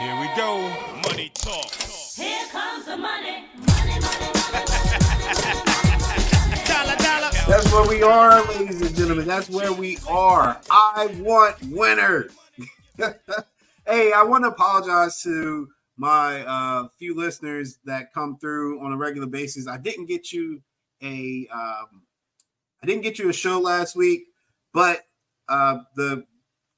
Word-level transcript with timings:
Here 0.00 0.18
we 0.18 0.28
go. 0.34 0.66
Money 1.10 1.30
talk. 1.34 1.70
Here 2.16 2.46
comes 2.50 2.86
the 2.86 2.96
money. 2.96 3.44
Money, 3.54 4.00
money, 4.00 4.30
money. 4.50 4.64
Dollar, 6.64 6.96
dollar. 6.96 7.30
That's 7.46 7.70
where 7.70 7.86
we 7.86 8.02
are, 8.02 8.42
ladies 8.46 8.80
and 8.80 8.96
gentlemen. 8.96 9.26
That's 9.26 9.50
where 9.50 9.74
we 9.74 9.98
are. 10.08 10.58
I 10.70 11.14
want 11.20 11.56
winners. 11.64 12.32
hey, 12.96 14.12
I 14.12 14.22
want 14.22 14.44
to 14.44 14.48
apologize 14.48 15.22
to 15.24 15.68
my 15.98 16.46
uh, 16.46 16.88
few 16.98 17.14
listeners 17.14 17.78
that 17.84 18.14
come 18.14 18.38
through 18.38 18.82
on 18.82 18.92
a 18.92 18.96
regular 18.96 19.26
basis. 19.26 19.68
I 19.68 19.76
didn't 19.76 20.06
get 20.06 20.32
you 20.32 20.62
a, 21.02 21.46
um, 21.52 22.04
I 22.82 22.86
didn't 22.86 23.02
get 23.02 23.18
you 23.18 23.28
a 23.28 23.34
show 23.34 23.60
last 23.60 23.96
week, 23.96 24.28
but 24.72 25.02
uh, 25.50 25.80
the 25.94 26.24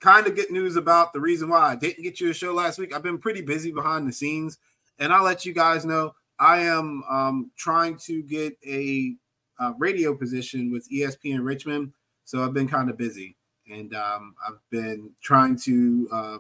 kind 0.03 0.27
of 0.27 0.35
good 0.35 0.51
news 0.51 0.75
about 0.75 1.13
the 1.13 1.21
reason 1.21 1.49
why 1.49 1.61
I 1.61 1.77
didn't 1.77 2.03
get 2.03 2.21
you 2.21 2.31
a 2.31 2.35
show 2.35 2.53
last 2.53 2.79
week. 2.79 2.95
I've 2.95 3.05
been 3.05 3.19
pretty 3.19 3.41
busy 3.41 3.71
behind 3.71 4.07
the 4.07 4.13
scenes, 4.13 4.59
and 4.99 5.13
I'll 5.13 5.23
let 5.23 5.47
you 5.47 5.55
guys 5.55 5.85
know 5.85 6.15
I 6.41 6.59
am 6.63 7.05
um, 7.09 7.53
trying 7.57 7.97
to 7.99 8.21
get 8.23 8.59
a 8.67 9.15
uh, 9.61 9.75
radio 9.79 10.13
position 10.13 10.73
with 10.73 10.91
ESPN 10.91 11.45
Richmond. 11.45 11.93
So 12.25 12.45
I've 12.45 12.53
been 12.53 12.69
kind 12.69 12.91
of 12.91 12.99
busy, 12.99 13.37
and 13.71 13.95
um, 13.95 14.35
I've 14.47 14.59
been 14.71 15.11
trying 15.23 15.57
to 15.61 16.09
uh, 16.13 16.39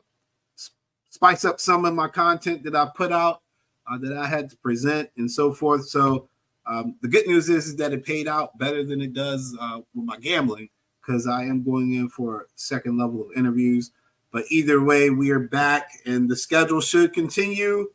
spice 1.10 1.44
up 1.44 1.60
some 1.60 1.84
of 1.84 1.94
my 1.94 2.08
content 2.08 2.64
that 2.64 2.74
I 2.74 2.88
put 2.96 3.12
out 3.12 3.42
uh, 3.88 3.96
that 3.98 4.16
I 4.16 4.26
had 4.26 4.50
to 4.50 4.56
present 4.56 5.08
and 5.16 5.30
so 5.30 5.52
forth. 5.52 5.86
So 5.86 6.28
um, 6.66 6.96
the 7.00 7.08
good 7.08 7.28
news 7.28 7.48
is, 7.48 7.68
is 7.68 7.76
that 7.76 7.92
it 7.92 8.04
paid 8.04 8.26
out 8.26 8.58
better 8.58 8.82
than 8.82 9.00
it 9.00 9.12
does 9.12 9.56
uh, 9.60 9.80
with 9.94 10.04
my 10.04 10.16
gambling 10.16 10.68
because 11.04 11.26
I 11.26 11.42
am 11.42 11.62
going 11.62 11.94
in 11.94 12.08
for 12.08 12.48
second 12.54 12.98
level 12.98 13.22
of 13.22 13.36
interviews. 13.36 13.90
But 14.30 14.44
either 14.48 14.82
way, 14.82 15.10
we 15.10 15.30
are 15.30 15.40
back, 15.40 15.90
and 16.06 16.28
the 16.28 16.36
schedule 16.36 16.80
should 16.80 17.12
continue 17.12 17.90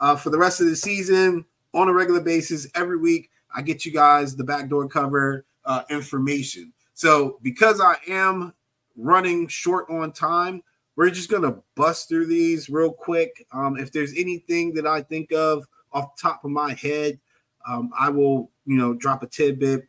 uh, 0.00 0.16
for 0.16 0.30
the 0.30 0.38
rest 0.38 0.60
of 0.60 0.66
the 0.66 0.76
season 0.76 1.44
on 1.74 1.88
a 1.88 1.92
regular 1.92 2.20
basis 2.20 2.66
every 2.74 2.96
week. 2.96 3.30
I 3.54 3.62
get 3.62 3.84
you 3.84 3.92
guys 3.92 4.34
the 4.34 4.44
backdoor 4.44 4.88
cover 4.88 5.44
uh, 5.64 5.82
information. 5.90 6.72
So 6.94 7.38
because 7.42 7.80
I 7.80 7.96
am 8.08 8.54
running 8.96 9.46
short 9.46 9.88
on 9.88 10.12
time, 10.12 10.62
we're 10.96 11.10
just 11.10 11.30
gonna 11.30 11.56
bust 11.76 12.08
through 12.08 12.26
these 12.26 12.68
real 12.68 12.92
quick. 12.92 13.46
Um, 13.52 13.76
if 13.76 13.92
there's 13.92 14.12
anything 14.16 14.74
that 14.74 14.86
I 14.86 15.02
think 15.02 15.32
of 15.32 15.64
off 15.92 16.16
the 16.16 16.22
top 16.28 16.44
of 16.44 16.50
my 16.50 16.74
head, 16.74 17.20
um, 17.68 17.90
I 17.96 18.08
will, 18.08 18.50
you 18.66 18.76
know, 18.76 18.94
drop 18.94 19.22
a 19.22 19.28
tidbit 19.28 19.86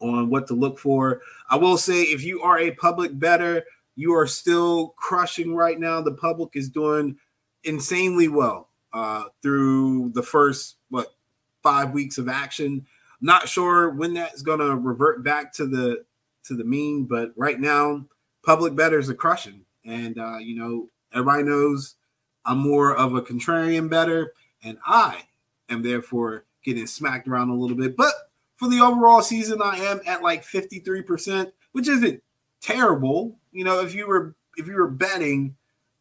on 0.00 0.30
what 0.30 0.46
to 0.48 0.54
look 0.54 0.78
for. 0.78 1.20
I 1.50 1.56
will 1.56 1.78
say 1.78 2.02
if 2.02 2.24
you 2.24 2.42
are 2.42 2.58
a 2.58 2.70
public 2.72 3.18
better, 3.18 3.64
you 3.96 4.14
are 4.14 4.26
still 4.26 4.94
crushing 4.96 5.54
right 5.54 5.78
now. 5.78 6.00
The 6.00 6.14
public 6.14 6.50
is 6.54 6.68
doing 6.68 7.16
insanely 7.64 8.28
well 8.28 8.68
uh, 8.92 9.24
through 9.42 10.10
the 10.14 10.22
first 10.22 10.76
what 10.90 11.14
five 11.62 11.92
weeks 11.92 12.18
of 12.18 12.28
action. 12.28 12.86
Not 13.20 13.48
sure 13.48 13.90
when 13.90 14.14
that's 14.14 14.42
going 14.42 14.60
to 14.60 14.76
revert 14.76 15.24
back 15.24 15.52
to 15.54 15.66
the 15.66 16.04
to 16.44 16.54
the 16.54 16.64
mean, 16.64 17.04
but 17.04 17.32
right 17.36 17.58
now, 17.58 18.06
public 18.44 18.74
betters 18.74 19.10
are 19.10 19.14
crushing, 19.14 19.64
and 19.84 20.18
uh, 20.18 20.38
you 20.38 20.56
know 20.56 20.88
everybody 21.12 21.42
knows 21.42 21.96
I'm 22.44 22.58
more 22.58 22.96
of 22.96 23.14
a 23.14 23.22
contrarian 23.22 23.90
better, 23.90 24.32
and 24.62 24.78
I 24.86 25.22
am 25.68 25.82
therefore 25.82 26.44
getting 26.64 26.86
smacked 26.86 27.28
around 27.28 27.50
a 27.50 27.54
little 27.54 27.76
bit. 27.76 27.96
But 27.96 28.12
for 28.58 28.68
the 28.68 28.80
overall 28.80 29.22
season, 29.22 29.62
I 29.62 29.78
am 29.78 30.00
at 30.06 30.22
like 30.22 30.44
53%, 30.44 31.50
which 31.72 31.88
isn't 31.88 32.22
terrible. 32.60 33.38
You 33.52 33.64
know, 33.64 33.80
if 33.80 33.94
you 33.94 34.06
were 34.06 34.34
if 34.56 34.66
you 34.66 34.74
were 34.74 34.88
betting 34.88 35.54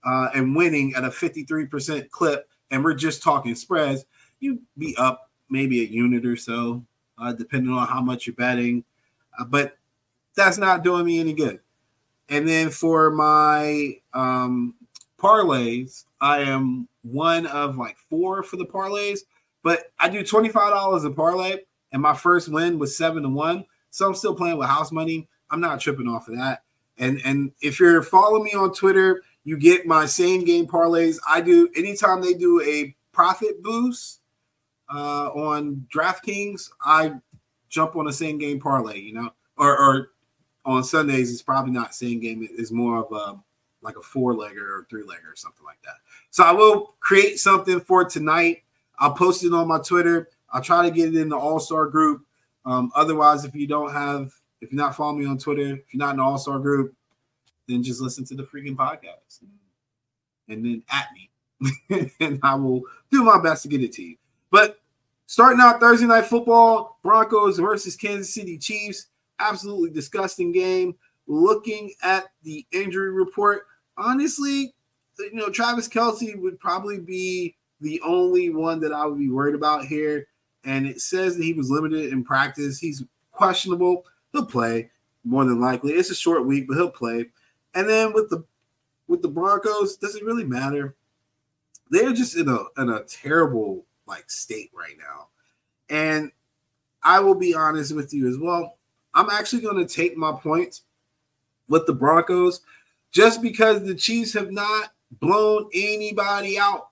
uh, 0.04 0.30
and 0.34 0.56
winning 0.56 0.94
at 0.96 1.04
a 1.04 1.10
53% 1.10 2.10
clip, 2.10 2.50
and 2.72 2.84
we're 2.84 2.96
just 2.96 3.22
talking 3.22 3.54
spreads, 3.56 4.06
you'd 4.40 4.60
be 4.78 4.96
up 4.98 5.30
maybe 5.50 5.82
a 5.82 5.88
unit 5.88 6.26
or 6.26 6.36
so, 6.36 6.84
uh, 7.20 7.32
depending 7.32 7.72
on 7.72 7.88
how 7.88 8.02
much 8.02 8.26
you're 8.26 8.36
betting. 8.36 8.84
Uh, 9.40 9.46
but 9.46 9.78
that's 10.36 10.58
not 10.58 10.84
doing 10.84 11.06
me 11.06 11.20
any 11.20 11.34
good. 11.34 11.60
And 12.30 12.48
then 12.48 12.70
for 12.70 13.12
my 13.12 13.98
um, 14.14 14.74
parlays, 15.20 16.06
I 16.20 16.40
am 16.40 16.88
one 17.04 17.46
of 17.48 17.78
like 17.78 17.98
four 18.10 18.44
for 18.44 18.58
the 18.58 18.66
parlays, 18.66 19.20
but 19.64 19.92
I 20.00 20.10
do 20.10 20.24
$25 20.24 21.06
a 21.06 21.12
parlay, 21.12 21.60
and 21.98 22.04
my 22.04 22.14
first 22.14 22.48
win 22.48 22.78
was 22.78 22.96
seven 22.96 23.24
to 23.24 23.30
one. 23.30 23.66
So 23.90 24.06
I'm 24.06 24.14
still 24.14 24.36
playing 24.36 24.60
with 24.60 24.68
house 24.68 24.92
money. 24.92 25.28
I'm 25.50 25.60
not 25.60 25.80
tripping 25.80 26.08
off 26.08 26.28
of 26.28 26.38
that. 26.38 26.62
And 27.00 27.20
and 27.26 27.52
if 27.60 27.80
you're 27.80 28.04
following 28.04 28.44
me 28.44 28.54
on 28.54 28.72
Twitter, 28.72 29.24
you 29.44 29.58
get 29.58 29.88
my 29.88 30.06
same 30.06 30.46
game 30.46 30.68
parlays. 30.68 31.18
I 31.28 31.42
do 31.42 31.68
anytime 31.76 32.22
they 32.22 32.36
do 32.36 32.62
a 32.62 32.96
profit 33.14 33.64
boost 33.64 34.20
uh, 34.94 35.30
on 35.30 35.88
DraftKings, 35.92 36.70
I 36.86 37.14
jump 37.68 37.96
on 37.96 38.08
a 38.08 38.14
same 38.14 38.38
game 38.38 38.60
parlay, 38.60 39.00
you 39.00 39.14
know, 39.14 39.32
or, 39.58 39.76
or 39.76 40.12
on 40.66 40.84
Sundays, 40.84 41.32
it's 41.32 41.42
probably 41.42 41.72
not 41.72 41.96
same 41.96 42.20
game. 42.20 42.48
It's 42.52 42.72
more 42.72 43.04
of 43.04 43.12
a 43.12 43.40
like 43.82 43.98
a 43.98 44.04
four 44.04 44.36
legger 44.36 44.70
or 44.70 44.86
three 44.88 45.02
legger 45.02 45.34
or 45.34 45.36
something 45.36 45.66
like 45.66 45.82
that. 45.82 45.96
So 46.30 46.44
I 46.44 46.52
will 46.52 46.94
create 47.00 47.40
something 47.40 47.80
for 47.80 48.06
tonight. 48.06 48.62
I'll 49.00 49.14
post 49.14 49.44
it 49.44 49.52
on 49.52 49.68
my 49.68 49.80
Twitter. 49.80 50.30
I'll 50.52 50.62
try 50.62 50.84
to 50.84 50.92
get 50.92 51.10
it 51.10 51.16
in 51.16 51.30
the 51.30 51.38
All 51.38 51.60
Star 51.60 51.88
group. 51.88 52.24
Um, 52.66 52.92
otherwise, 52.96 53.46
if 53.46 53.56
you 53.56 53.68
don't 53.68 53.92
have, 53.92 54.34
if 54.62 54.72
you're 54.72 54.82
not 54.82 54.96
following 54.96 55.20
me 55.20 55.26
on 55.26 55.38
Twitter, 55.38 55.76
if 55.76 55.94
you're 55.94 56.00
not 56.00 56.12
in 56.12 56.18
the 56.18 56.24
All 56.24 56.38
Star 56.38 56.60
group, 56.60 56.94
then 57.68 57.84
just 57.84 58.02
listen 58.02 58.26
to 58.26 58.36
the 58.36 58.44
freaking 58.44 58.76
podcast 58.76 59.42
and 60.50 60.66
then 60.66 60.84
at 60.92 61.08
me, 61.14 62.12
and 62.20 62.40
I 62.44 62.56
will 62.56 62.84
do 63.12 63.24
my 63.24 63.42
best 63.42 63.64
to 63.64 63.68
get 63.68 63.84
it 63.84 63.92
to 63.94 64.04
you. 64.04 64.16
But 64.52 64.80
starting 65.26 65.60
out 65.60 65.80
Thursday 65.80 66.06
night 66.06 66.26
football, 66.26 67.00
Broncos 67.04 67.60
versus 67.60 67.96
Kansas 67.96 68.34
City 68.34 68.58
Chiefs, 68.58 69.08
absolutely 69.40 69.90
disgusting 69.90 70.52
game. 70.52 70.96
Looking 71.28 71.92
at 72.02 72.26
the 72.44 72.66
injury 72.72 73.12
report, 73.12 73.64
honestly, 73.98 74.74
you 75.20 75.34
know, 75.34 75.50
Travis 75.50 75.90
Kelce 75.90 76.40
would 76.40 76.60
probably 76.60 77.00
be 77.00 77.56
the 77.82 78.02
only 78.06 78.50
one 78.50 78.80
that 78.80 78.94
I 78.94 79.06
would 79.06 79.20
be 79.20 79.30
worried 79.30 79.56
about 79.56 79.86
here. 79.86 80.28
And 80.68 80.86
it 80.86 81.02
says 81.02 81.38
that 81.38 81.44
he 81.44 81.54
was 81.54 81.72
limited 81.72 82.12
in 82.12 82.26
practice. 82.26 82.78
He's 82.78 83.04
questionable. 83.32 84.06
He'll 84.34 84.46
play 84.46 84.92
more 85.24 85.46
than 85.46 85.62
likely. 85.62 85.94
It's 85.94 86.12
a 86.12 86.16
short 86.16 86.46
week, 86.46 86.68
but 86.68 86.76
he'll 86.76 86.92
play. 86.92 87.28
And 87.74 87.90
then 87.90 88.12
with 88.14 88.30
the 88.30 88.44
with 89.08 89.22
the 89.22 89.30
Broncos, 89.30 89.96
does 89.96 90.16
it 90.16 90.26
really 90.26 90.44
matter? 90.44 90.96
They're 91.90 92.12
just 92.12 92.36
in 92.36 92.50
a 92.50 92.66
in 92.78 92.90
a 92.90 93.04
terrible 93.04 93.86
like 94.08 94.30
state 94.30 94.70
right 94.76 94.98
now. 94.98 95.30
And 95.90 96.32
I 97.02 97.22
will 97.22 97.36
be 97.36 97.56
honest 97.56 97.96
with 97.96 98.14
you 98.14 98.28
as 98.28 98.38
well. 98.38 98.78
I'm 99.14 99.30
actually 99.30 99.62
going 99.62 99.86
to 99.86 99.94
take 99.94 100.18
my 100.18 100.34
points 100.34 100.84
with 101.70 101.86
the 101.86 101.94
Broncos 101.94 102.60
just 103.12 103.42
because 103.42 103.84
the 103.84 103.96
Chiefs 103.96 104.34
have 104.34 104.52
not 104.52 104.92
blown 105.22 105.70
anybody 105.74 106.60
out. 106.60 106.90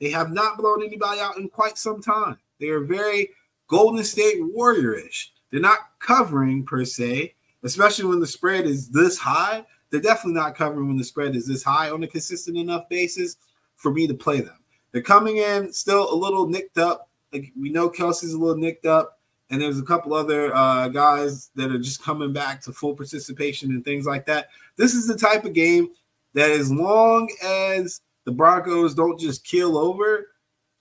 They 0.00 0.10
have 0.10 0.32
not 0.32 0.58
blown 0.58 0.82
anybody 0.82 1.20
out 1.20 1.36
in 1.36 1.48
quite 1.48 1.78
some 1.78 2.02
time. 2.02 2.38
They 2.62 2.68
are 2.68 2.80
very 2.80 3.30
Golden 3.66 4.04
State 4.04 4.38
Warrior-ish. 4.40 5.32
They're 5.50 5.60
not 5.60 5.80
covering 5.98 6.64
per 6.64 6.84
se, 6.84 7.34
especially 7.64 8.04
when 8.04 8.20
the 8.20 8.26
spread 8.26 8.66
is 8.66 8.88
this 8.88 9.18
high. 9.18 9.66
They're 9.90 10.00
definitely 10.00 10.40
not 10.40 10.54
covering 10.54 10.86
when 10.86 10.96
the 10.96 11.04
spread 11.04 11.34
is 11.34 11.46
this 11.46 11.64
high 11.64 11.90
on 11.90 12.04
a 12.04 12.06
consistent 12.06 12.56
enough 12.56 12.88
basis 12.88 13.36
for 13.74 13.92
me 13.92 14.06
to 14.06 14.14
play 14.14 14.40
them. 14.40 14.56
They're 14.92 15.02
coming 15.02 15.38
in 15.38 15.72
still 15.72 16.12
a 16.12 16.14
little 16.14 16.46
nicked 16.46 16.78
up. 16.78 17.10
Like 17.32 17.50
we 17.60 17.68
know 17.68 17.90
Kelce's 17.90 18.32
a 18.32 18.38
little 18.38 18.56
nicked 18.56 18.86
up, 18.86 19.18
and 19.50 19.60
there's 19.60 19.80
a 19.80 19.84
couple 19.84 20.14
other 20.14 20.54
uh, 20.54 20.88
guys 20.88 21.50
that 21.56 21.72
are 21.72 21.78
just 21.78 22.02
coming 22.02 22.32
back 22.32 22.62
to 22.62 22.72
full 22.72 22.94
participation 22.94 23.72
and 23.72 23.84
things 23.84 24.06
like 24.06 24.24
that. 24.26 24.50
This 24.76 24.94
is 24.94 25.08
the 25.08 25.18
type 25.18 25.44
of 25.44 25.52
game 25.52 25.88
that, 26.34 26.50
as 26.50 26.70
long 26.70 27.28
as 27.42 28.00
the 28.24 28.32
Broncos 28.32 28.94
don't 28.94 29.18
just 29.18 29.44
kill 29.44 29.76
over, 29.76 30.28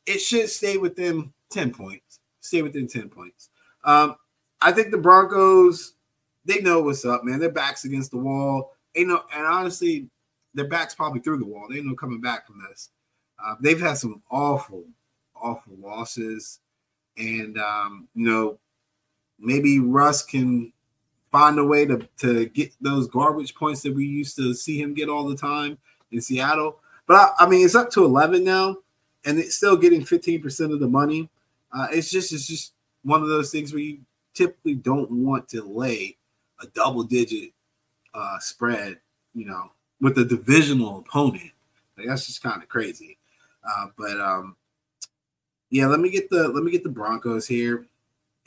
it 0.06 0.20
should 0.20 0.50
stay 0.50 0.78
within 0.78 1.32
10 1.52 1.72
points. 1.72 2.20
Stay 2.40 2.62
within 2.62 2.88
10 2.88 3.10
points. 3.10 3.50
Um, 3.84 4.16
I 4.62 4.72
think 4.72 4.92
the 4.92 4.98
Broncos, 4.98 5.94
they 6.46 6.62
know 6.62 6.82
what's 6.82 7.06
up, 7.06 7.24
man. 7.24 7.40
Their 7.40 7.52
backs 7.52 7.86
against 7.86 8.12
the 8.12 8.18
wall. 8.18 8.74
Ain't 8.96 9.10
no, 9.10 9.24
and 9.34 9.46
honestly, 9.46 10.08
their 10.54 10.68
back's 10.68 10.96
probably 10.96 11.22
through 11.22 11.38
the 11.38 11.46
wall. 11.46 11.68
They 11.70 11.82
no 11.82 11.96
coming 11.96 12.22
back 12.22 12.46
from 12.46 12.62
this. 12.68 12.90
Uh, 13.44 13.56
they've 13.60 13.80
had 13.80 13.98
some 13.98 14.22
awful, 14.30 14.84
awful 15.36 15.74
losses, 15.80 16.60
and 17.18 17.58
um, 17.58 18.08
you 18.14 18.28
know, 18.28 18.60
maybe 19.40 19.80
Russ 19.80 20.24
can 20.24 20.72
find 21.32 21.58
a 21.58 21.66
way 21.66 21.86
to 21.86 22.08
to 22.20 22.48
get 22.48 22.74
those 22.82 23.08
garbage 23.08 23.56
points 23.56 23.82
that 23.82 23.96
we 23.96 24.06
used 24.06 24.36
to 24.36 24.54
see 24.54 24.80
him 24.80 24.94
get 24.94 25.10
all 25.10 25.28
the 25.28 25.38
time 25.38 25.78
in 26.12 26.22
Seattle. 26.22 26.80
But 27.08 27.16
I, 27.16 27.46
I 27.46 27.50
mean, 27.50 27.66
it's 27.66 27.76
up 27.76 27.90
to 27.92 28.04
eleven 28.04 28.44
now, 28.44 28.78
and 29.26 29.40
it's 29.40 29.56
still 29.56 29.78
getting 29.78 30.04
fifteen 30.04 30.42
percent 30.42 30.74
of 30.74 30.80
the 30.80 30.88
money. 30.88 31.30
Uh, 31.74 31.88
it's 31.92 32.10
just 32.10 32.34
it's 32.34 32.48
just 32.48 32.74
one 33.04 33.22
of 33.22 33.30
those 33.30 33.52
things 33.52 33.74
where 33.74 33.82
you 33.82 34.00
typically 34.34 34.76
don't 34.76 35.12
want 35.12 35.48
to 35.50 35.64
lay 35.64 36.18
a 36.62 36.68
double 36.68 37.04
digit 37.04 37.52
uh, 38.14 38.40
spread, 38.40 39.00
you 39.34 39.46
know, 39.46 39.72
with 40.00 40.18
a 40.18 40.26
divisional 40.26 41.00
opponent. 41.00 41.52
Like 41.98 42.08
that's 42.08 42.28
just 42.28 42.44
kind 42.44 42.62
of 42.62 42.70
crazy. 42.70 43.18
Uh, 43.64 43.88
but 43.98 44.20
um, 44.20 44.56
yeah, 45.70 45.88
let 45.88 46.00
me 46.00 46.10
get 46.10 46.30
the 46.30 46.48
let 46.50 46.64
me 46.64 46.72
get 46.72 46.84
the 46.84 46.90
Broncos 46.90 47.48
here, 47.48 47.86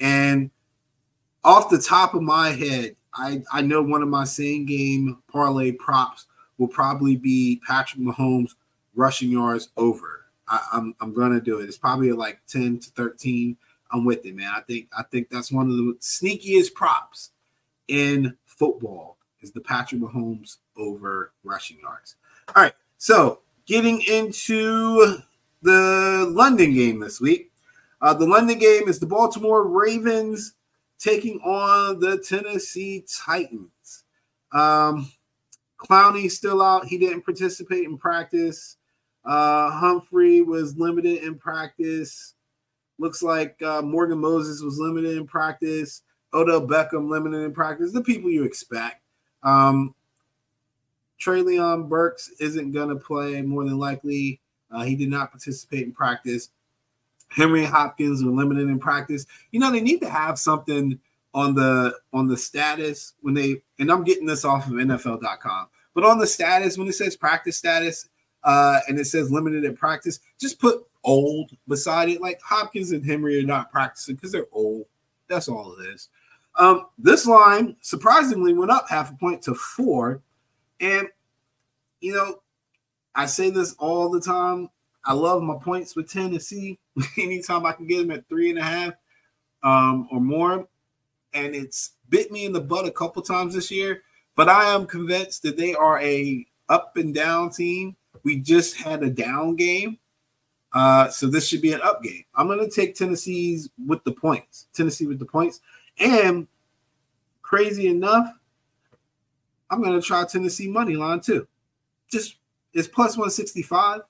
and 0.01 0.51
off 1.45 1.71
the 1.71 1.79
top 1.79 2.15
of 2.15 2.23
my 2.23 2.51
head, 2.51 2.97
I 3.15 3.43
I 3.53 3.63
know 3.63 3.83
one 3.83 4.03
of 4.03 4.09
my 4.09 4.25
same 4.25 4.67
game 4.67 5.19
parlay 5.31 5.73
props 5.73 6.27
will 6.59 6.69
probably 6.69 7.17
be 7.17 7.61
Patrick 7.67 8.03
Mahomes 8.03 8.53
rushing 8.95 9.31
yards 9.31 9.69
over. 9.77 10.24
I, 10.49 10.61
I'm 10.73 10.95
I'm 11.01 11.15
gonna 11.15 11.41
do 11.41 11.61
it. 11.61 11.69
It's 11.69 11.79
probably 11.79 12.13
like 12.13 12.41
ten 12.47 12.79
to 12.79 12.91
thirteen. 12.91 13.57
I'm 13.91 14.05
with 14.05 14.25
it, 14.27 14.35
man. 14.35 14.53
I 14.55 14.61
think 14.61 14.89
I 14.97 15.03
think 15.05 15.31
that's 15.31 15.53
one 15.53 15.71
of 15.71 15.77
the 15.77 15.97
sneakiest 16.01 16.75
props 16.75 17.31
in 17.89 18.37
football 18.47 19.19
is 19.41 19.53
the 19.53 19.61
Patrick 19.61 20.01
Mahomes 20.01 20.57
over 20.77 21.33
rushing 21.45 21.79
yards. 21.81 22.17
All 22.55 22.63
right, 22.63 22.75
so 22.99 23.41
getting 23.67 24.01
into 24.03 25.19
the 25.63 26.31
London 26.31 26.75
game 26.75 27.01
this 27.01 27.21
week. 27.21 27.51
Uh, 28.01 28.13
the 28.13 28.27
London 28.27 28.59
game 28.59 28.87
is 28.87 29.01
the 29.01 29.07
Baltimore 29.07 29.67
Ravens 29.67 30.55
taking 30.99 31.41
on 31.41 32.01
the 32.01 32.19
Tennessee 32.19 33.05
Titans. 33.09 34.05
Um, 34.53 35.11
Clowney's 35.79 36.37
still 36.37 36.63
out. 36.63 36.87
He 36.87 36.99
didn't 36.99 37.23
participate 37.23 37.85
in 37.85 37.97
practice. 37.97 38.77
Uh, 39.25 39.71
Humphrey 39.71 40.43
was 40.43 40.77
limited 40.77 41.23
in 41.23 41.37
practice. 41.37 42.35
Looks 42.99 43.23
like 43.23 43.61
uh, 43.63 43.83
Morgan 43.83 44.19
Moses 44.19 44.61
was 44.61 44.79
limited 44.79 45.17
in 45.17 45.27
practice. 45.27 46.03
Odell 46.33 46.67
Beckham 46.67 47.09
limited 47.09 47.39
in 47.39 47.53
practice. 47.53 47.93
The 47.93 48.03
people 48.03 48.31
you 48.31 48.45
expect. 48.45 49.03
Um, 49.43 49.95
Treylon 51.21 51.89
Burks 51.89 52.31
isn't 52.41 52.73
going 52.73 52.89
to 52.89 52.97
play 52.97 53.41
more 53.43 53.65
than 53.65 53.79
likely. 53.79 54.41
Uh, 54.71 54.83
he 54.83 54.97
did 54.97 55.11
not 55.11 55.31
participate 55.31 55.85
in 55.85 55.93
practice. 55.93 56.51
Henry 57.29 57.65
Hopkins 57.65 58.23
were 58.23 58.31
limited 58.31 58.69
in 58.69 58.79
practice. 58.79 59.27
You 59.51 59.61
know, 59.61 59.71
they 59.71 59.81
need 59.81 60.01
to 60.01 60.09
have 60.09 60.39
something 60.39 60.99
on 61.33 61.55
the 61.55 61.97
on 62.13 62.29
the 62.29 62.37
status 62.37 63.15
when 63.23 63.35
they 63.35 63.63
and 63.79 63.91
I'm 63.91 64.05
getting 64.05 64.27
this 64.27 64.45
off 64.45 64.69
of 64.69 64.75
NFL.com, 64.75 65.67
but 65.95 66.05
on 66.05 66.19
the 66.19 66.27
status 66.27 66.79
when 66.79 66.87
it 66.87 66.93
says 66.93 67.17
practice 67.17 67.57
status 67.57 68.09
uh, 68.45 68.81
and 68.89 68.99
it 68.99 69.07
says 69.07 69.33
limited 69.33 69.65
in 69.65 69.77
practice, 69.77 70.21
just 70.39 70.61
put 70.61 70.87
old 71.03 71.51
beside 71.69 72.09
it. 72.09 72.21
Like 72.21 72.41
Hopkins 72.43 72.93
and 72.93 73.05
Henry 73.05 73.39
are 73.39 73.47
not 73.47 73.73
practicing 73.73 74.15
because 74.15 74.33
they're 74.33 74.47
old. 74.53 74.87
That's 75.29 75.49
all 75.49 75.77
it 75.79 75.87
is. 75.89 76.09
Um, 76.57 76.87
this 76.99 77.27
line 77.27 77.77
surprisingly 77.81 78.53
went 78.53 78.71
up 78.71 78.89
half 78.89 79.11
a 79.11 79.17
point 79.17 79.43
to 79.43 79.55
four. 79.55 80.23
And, 80.81 81.09
you 82.01 82.15
know, 82.15 82.41
I 83.15 83.27
say 83.27 83.51
this 83.51 83.75
all 83.79 84.11
the 84.11 84.21
time. 84.21 84.69
I 85.05 85.13
love 85.13 85.43
my 85.43 85.57
points 85.57 85.97
with 85.97 86.11
Tennessee. 86.11 86.79
Anytime 87.19 87.67
I 87.67 87.73
can 87.73 87.87
get 87.87 87.99
them 87.99 88.11
at 88.11 88.29
three 88.29 88.51
and 88.51 88.59
a 88.59 88.63
half 88.63 88.95
um, 89.63 90.09
or 90.11 90.21
more. 90.21 90.69
And 91.33 91.55
it's 91.55 91.93
bit 92.09 92.31
me 92.31 92.45
in 92.45 92.53
the 92.53 92.61
butt 92.61 92.87
a 92.87 92.93
couple 92.93 93.23
times 93.23 93.55
this 93.55 93.71
year. 93.71 94.03
But 94.37 94.49
I 94.49 94.75
am 94.75 94.87
convinced 94.87 95.43
that 95.43 95.57
they 95.57 95.75
are 95.75 96.01
a 96.01 96.47
up 96.69 96.97
and 96.97 97.15
down 97.15 97.51
team. 97.51 97.97
We 98.23 98.41
just 98.41 98.77
had 98.77 99.03
a 99.03 99.11
down 99.11 99.57
game. 99.57 99.99
Uh, 100.73 101.09
so 101.09 101.29
this 101.29 101.47
should 101.47 101.63
be 101.63 101.73
an 101.73 101.81
up 101.83 102.03
game. 102.03 102.25
I'm 102.35 102.49
going 102.49 102.59
to 102.59 102.69
take 102.69 102.97
Tennessee's 102.97 103.71
with 103.87 104.03
the 104.05 104.13
points. 104.13 104.67
Tennessee 104.73 105.07
with 105.07 105.21
the 105.21 105.25
points. 105.25 105.61
And 105.99 106.49
crazy 107.43 107.87
enough, 107.87 108.27
I'm 109.71 109.83
going 109.83 109.99
to 110.01 110.05
try 110.05 110.25
Tennessee 110.25 110.69
money 110.69 110.97
line 110.97 111.21
too. 111.21 111.47
Just 112.11 112.37
it's 112.73 112.89
plus 112.89 113.17
165. 113.17 114.01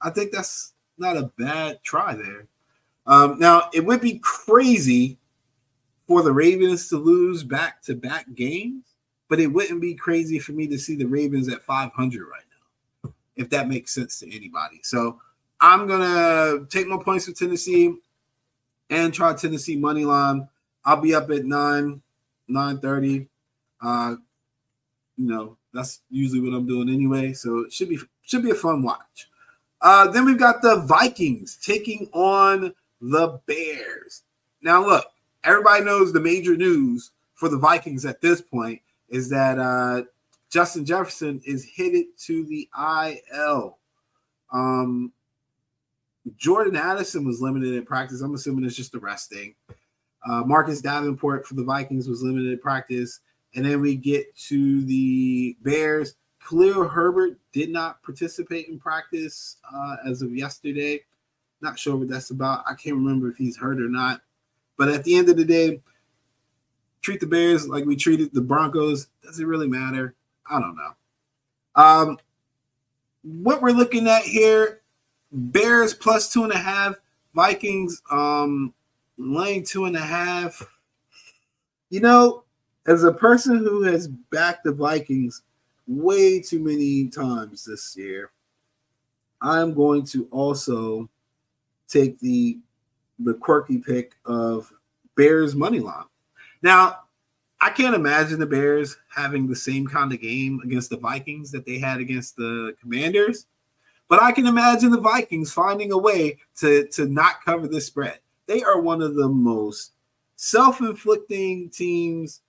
I 0.00 0.10
think 0.10 0.32
that's 0.32 0.74
not 0.98 1.16
a 1.16 1.30
bad 1.38 1.82
try 1.84 2.14
there. 2.14 2.46
Um, 3.06 3.38
now, 3.38 3.70
it 3.72 3.84
would 3.84 4.00
be 4.00 4.18
crazy 4.18 5.18
for 6.06 6.22
the 6.22 6.32
Ravens 6.32 6.88
to 6.88 6.96
lose 6.96 7.44
back 7.44 7.80
to 7.82 7.94
back 7.94 8.26
games, 8.34 8.84
but 9.28 9.40
it 9.40 9.46
wouldn't 9.46 9.80
be 9.80 9.94
crazy 9.94 10.38
for 10.38 10.52
me 10.52 10.66
to 10.66 10.78
see 10.78 10.96
the 10.96 11.06
Ravens 11.06 11.48
at 11.48 11.62
500 11.62 12.26
right 12.26 12.42
if 13.38 13.48
that 13.50 13.68
makes 13.68 13.94
sense 13.94 14.18
to 14.18 14.26
anybody. 14.26 14.80
So 14.82 15.20
I'm 15.60 15.88
to 15.88 16.66
take 16.68 16.86
my 16.86 16.98
points 16.98 17.26
for 17.26 17.32
Tennessee 17.32 17.94
and 18.90 19.14
try 19.14 19.32
Tennessee 19.32 19.76
money 19.76 20.04
line. 20.04 20.48
I'll 20.84 21.00
be 21.00 21.14
up 21.14 21.30
at 21.30 21.44
9, 21.44 22.02
9.30. 22.50 23.26
Uh, 23.80 24.16
you 25.16 25.28
know, 25.28 25.56
that's 25.72 26.00
usually 26.10 26.40
what 26.40 26.56
I'm 26.56 26.66
doing 26.66 26.88
anyway. 26.88 27.32
So 27.32 27.60
it 27.60 27.72
should 27.72 27.88
be 27.88 27.98
should 28.22 28.42
be 28.42 28.50
a 28.50 28.54
fun 28.54 28.82
watch. 28.82 29.28
Uh, 29.80 30.10
then 30.10 30.24
we've 30.24 30.38
got 30.38 30.60
the 30.60 30.76
Vikings 30.80 31.58
taking 31.62 32.08
on 32.12 32.74
the 33.00 33.40
Bears. 33.46 34.22
Now, 34.60 34.84
look, 34.84 35.06
everybody 35.44 35.84
knows 35.84 36.12
the 36.12 36.20
major 36.20 36.56
news 36.56 37.12
for 37.34 37.48
the 37.48 37.56
Vikings 37.56 38.04
at 38.04 38.20
this 38.20 38.40
point 38.40 38.80
is 39.08 39.30
that 39.30 39.58
uh, 39.58 40.02
Justin 40.50 40.84
Jefferson 40.84 41.40
is 41.44 41.68
headed 41.76 42.06
to 42.24 42.44
the 42.44 42.68
IL. 42.76 43.78
Um, 44.52 45.12
Jordan 46.36 46.76
Addison 46.76 47.26
was 47.26 47.40
limited 47.40 47.74
in 47.74 47.84
practice. 47.84 48.20
I'm 48.20 48.34
assuming 48.34 48.64
it's 48.64 48.76
just 48.76 48.92
the 48.92 48.98
resting. 48.98 49.54
Uh, 50.28 50.42
Marcus 50.44 50.80
Davenport 50.80 51.46
for 51.46 51.54
the 51.54 51.64
Vikings 51.64 52.08
was 52.08 52.22
limited 52.22 52.52
in 52.52 52.58
practice. 52.58 53.20
And 53.54 53.64
then 53.64 53.80
we 53.80 53.94
get 53.94 54.34
to 54.48 54.82
the 54.84 55.56
Bears. 55.62 56.16
Khalil 56.46 56.88
Herbert 56.88 57.38
did 57.52 57.70
not 57.70 58.02
participate 58.02 58.68
in 58.68 58.78
practice 58.78 59.56
uh, 59.74 59.96
as 60.06 60.22
of 60.22 60.34
yesterday. 60.34 61.00
Not 61.60 61.78
sure 61.78 61.96
what 61.96 62.08
that's 62.08 62.30
about. 62.30 62.64
I 62.66 62.74
can't 62.74 62.96
remember 62.96 63.28
if 63.30 63.36
he's 63.36 63.56
hurt 63.56 63.80
or 63.80 63.88
not. 63.88 64.22
But 64.76 64.88
at 64.88 65.04
the 65.04 65.16
end 65.16 65.28
of 65.28 65.36
the 65.36 65.44
day, 65.44 65.80
treat 67.02 67.20
the 67.20 67.26
Bears 67.26 67.68
like 67.68 67.84
we 67.84 67.96
treated 67.96 68.32
the 68.32 68.40
Broncos. 68.40 69.08
Does 69.22 69.40
it 69.40 69.46
really 69.46 69.66
matter? 69.66 70.14
I 70.50 70.60
don't 70.60 70.76
know. 70.76 70.92
Um, 71.74 72.18
what 73.22 73.60
we're 73.62 73.70
looking 73.70 74.08
at 74.08 74.22
here 74.22 74.82
Bears 75.32 75.94
plus 75.94 76.32
two 76.32 76.44
and 76.44 76.52
a 76.52 76.58
half, 76.58 76.94
Vikings 77.34 78.02
um, 78.10 78.72
laying 79.18 79.64
two 79.64 79.84
and 79.84 79.96
a 79.96 80.00
half. 80.00 80.62
You 81.90 82.00
know, 82.00 82.44
as 82.86 83.04
a 83.04 83.12
person 83.12 83.58
who 83.58 83.82
has 83.82 84.08
backed 84.08 84.64
the 84.64 84.72
Vikings 84.72 85.42
way 85.86 86.40
too 86.40 86.60
many 86.60 87.08
times 87.08 87.64
this 87.64 87.96
year, 87.96 88.30
I'm 89.40 89.74
going 89.74 90.04
to 90.06 90.26
also 90.30 91.08
take 91.88 92.18
the 92.20 92.58
the 93.20 93.34
quirky 93.34 93.78
pick 93.78 94.14
of 94.24 94.72
Bears 95.16 95.56
money 95.56 95.80
line. 95.80 96.04
Now, 96.62 97.00
I 97.60 97.70
can't 97.70 97.94
imagine 97.94 98.38
the 98.38 98.46
Bears 98.46 98.96
having 99.08 99.46
the 99.46 99.56
same 99.56 99.86
kind 99.86 100.12
of 100.12 100.20
game 100.20 100.60
against 100.64 100.90
the 100.90 100.96
Vikings 100.96 101.50
that 101.50 101.66
they 101.66 101.78
had 101.78 101.98
against 101.98 102.36
the 102.36 102.74
Commanders, 102.80 103.46
but 104.08 104.22
I 104.22 104.32
can 104.32 104.46
imagine 104.46 104.90
the 104.90 105.00
Vikings 105.00 105.52
finding 105.52 105.92
a 105.92 105.98
way 105.98 106.38
to 106.58 106.86
to 106.88 107.06
not 107.06 107.44
cover 107.44 107.66
this 107.66 107.86
spread. 107.86 108.20
They 108.46 108.62
are 108.62 108.80
one 108.80 109.02
of 109.02 109.14
the 109.14 109.28
most 109.28 109.92
self-inflicting 110.36 111.70
teams 111.70 112.42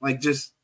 like 0.00 0.20
just 0.20 0.54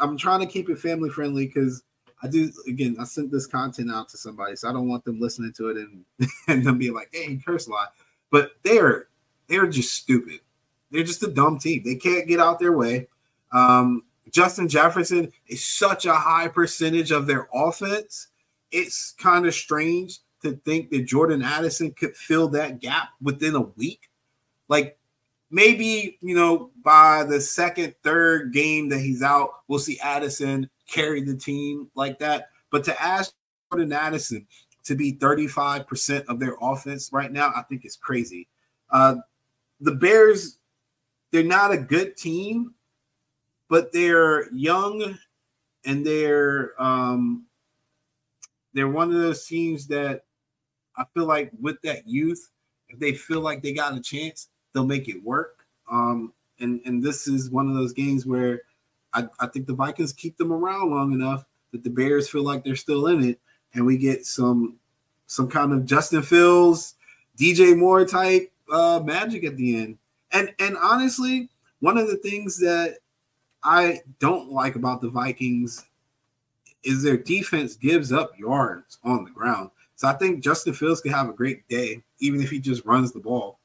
I'm 0.00 0.16
trying 0.16 0.40
to 0.40 0.46
keep 0.46 0.68
it 0.68 0.78
family 0.78 1.10
friendly 1.10 1.46
because 1.46 1.82
I 2.22 2.28
do 2.28 2.52
again, 2.68 2.96
I 3.00 3.04
sent 3.04 3.32
this 3.32 3.46
content 3.46 3.90
out 3.90 4.08
to 4.10 4.16
somebody, 4.16 4.54
so 4.54 4.68
I 4.68 4.72
don't 4.72 4.88
want 4.88 5.04
them 5.04 5.20
listening 5.20 5.52
to 5.54 5.70
it 5.70 5.76
and 5.78 6.04
and 6.48 6.64
them 6.64 6.78
being 6.78 6.94
like, 6.94 7.08
hey, 7.12 7.40
curse 7.44 7.66
a 7.66 7.70
lot. 7.70 7.94
But 8.30 8.52
they're 8.62 9.08
they're 9.48 9.66
just 9.66 9.94
stupid. 9.94 10.40
They're 10.92 11.02
just 11.02 11.22
a 11.22 11.28
dumb 11.28 11.58
team. 11.58 11.82
They 11.84 11.96
can't 11.96 12.28
get 12.28 12.38
out 12.38 12.58
their 12.58 12.76
way. 12.76 13.08
Um, 13.50 14.04
Justin 14.30 14.68
Jefferson 14.68 15.32
is 15.48 15.64
such 15.64 16.06
a 16.06 16.14
high 16.14 16.48
percentage 16.48 17.10
of 17.10 17.26
their 17.26 17.48
offense. 17.52 18.28
It's 18.70 19.12
kind 19.18 19.46
of 19.46 19.54
strange 19.54 20.20
to 20.42 20.52
think 20.64 20.90
that 20.90 21.06
Jordan 21.06 21.42
Addison 21.42 21.92
could 21.92 22.16
fill 22.16 22.48
that 22.48 22.80
gap 22.80 23.10
within 23.20 23.54
a 23.54 23.60
week. 23.60 24.10
Like 24.68 24.98
maybe 25.50 26.18
you 26.20 26.34
know 26.34 26.70
by 26.84 27.24
the 27.24 27.40
second, 27.40 27.94
third 28.02 28.52
game 28.52 28.88
that 28.90 29.00
he's 29.00 29.22
out, 29.22 29.50
we'll 29.68 29.78
see 29.78 29.98
Addison 30.00 30.68
carry 30.88 31.22
the 31.22 31.36
team 31.36 31.88
like 31.94 32.18
that. 32.18 32.48
But 32.70 32.84
to 32.84 33.02
ask 33.02 33.32
Jordan 33.70 33.92
Addison 33.92 34.46
to 34.84 34.94
be 34.94 35.14
35% 35.14 36.24
of 36.26 36.40
their 36.40 36.56
offense 36.60 37.12
right 37.12 37.30
now, 37.30 37.52
I 37.54 37.62
think 37.62 37.84
is 37.84 37.96
crazy. 37.96 38.48
Uh, 38.90 39.16
the 39.80 39.92
Bears, 39.92 40.58
they're 41.32 41.42
not 41.42 41.72
a 41.72 41.78
good 41.78 42.16
team, 42.16 42.74
but 43.68 43.92
they're 43.92 44.52
young 44.52 45.18
and 45.84 46.06
they're 46.06 46.80
um, 46.80 47.46
they're 48.74 48.88
one 48.88 49.08
of 49.08 49.20
those 49.20 49.44
teams 49.46 49.86
that 49.88 50.24
I 50.96 51.04
feel 51.14 51.26
like 51.26 51.50
with 51.60 51.80
that 51.82 52.06
youth, 52.06 52.50
if 52.88 52.98
they 52.98 53.14
feel 53.14 53.40
like 53.40 53.62
they 53.62 53.72
got 53.72 53.96
a 53.96 54.00
chance, 54.00 54.48
they'll 54.72 54.86
make 54.86 55.08
it 55.08 55.22
work. 55.24 55.66
Um, 55.90 56.32
and 56.60 56.80
and 56.84 57.02
this 57.02 57.26
is 57.26 57.50
one 57.50 57.68
of 57.68 57.74
those 57.74 57.92
games 57.92 58.26
where 58.26 58.62
I, 59.14 59.26
I 59.40 59.46
think 59.46 59.66
the 59.66 59.74
Vikings 59.74 60.12
keep 60.12 60.36
them 60.36 60.52
around 60.52 60.90
long 60.90 61.12
enough 61.12 61.44
that 61.72 61.82
the 61.82 61.90
Bears 61.90 62.28
feel 62.28 62.44
like 62.44 62.64
they're 62.64 62.76
still 62.76 63.06
in 63.06 63.24
it, 63.24 63.40
and 63.74 63.84
we 63.84 63.96
get 63.96 64.26
some 64.26 64.76
some 65.26 65.48
kind 65.48 65.72
of 65.72 65.86
Justin 65.86 66.22
Fields, 66.22 66.94
DJ 67.38 67.76
Moore 67.76 68.04
type 68.04 68.52
uh, 68.70 69.00
magic 69.02 69.44
at 69.44 69.56
the 69.56 69.76
end. 69.76 69.98
And 70.32 70.52
and 70.58 70.76
honestly, 70.76 71.48
one 71.80 71.98
of 71.98 72.08
the 72.08 72.16
things 72.16 72.58
that 72.58 72.98
I 73.62 74.00
don't 74.18 74.50
like 74.50 74.76
about 74.76 75.00
the 75.00 75.10
Vikings 75.10 75.84
is 76.82 77.02
their 77.02 77.16
defense 77.16 77.76
gives 77.76 78.12
up 78.12 78.38
yards 78.38 78.98
on 79.04 79.24
the 79.24 79.30
ground. 79.30 79.70
So 79.94 80.08
I 80.08 80.14
think 80.14 80.42
Justin 80.42 80.72
Fields 80.74 81.00
could 81.00 81.12
have 81.12 81.28
a 81.28 81.32
great 81.32 81.68
day, 81.68 82.02
even 82.18 82.42
if 82.42 82.50
he 82.50 82.58
just 82.58 82.84
runs 82.84 83.12
the 83.12 83.20
ball. 83.20 83.60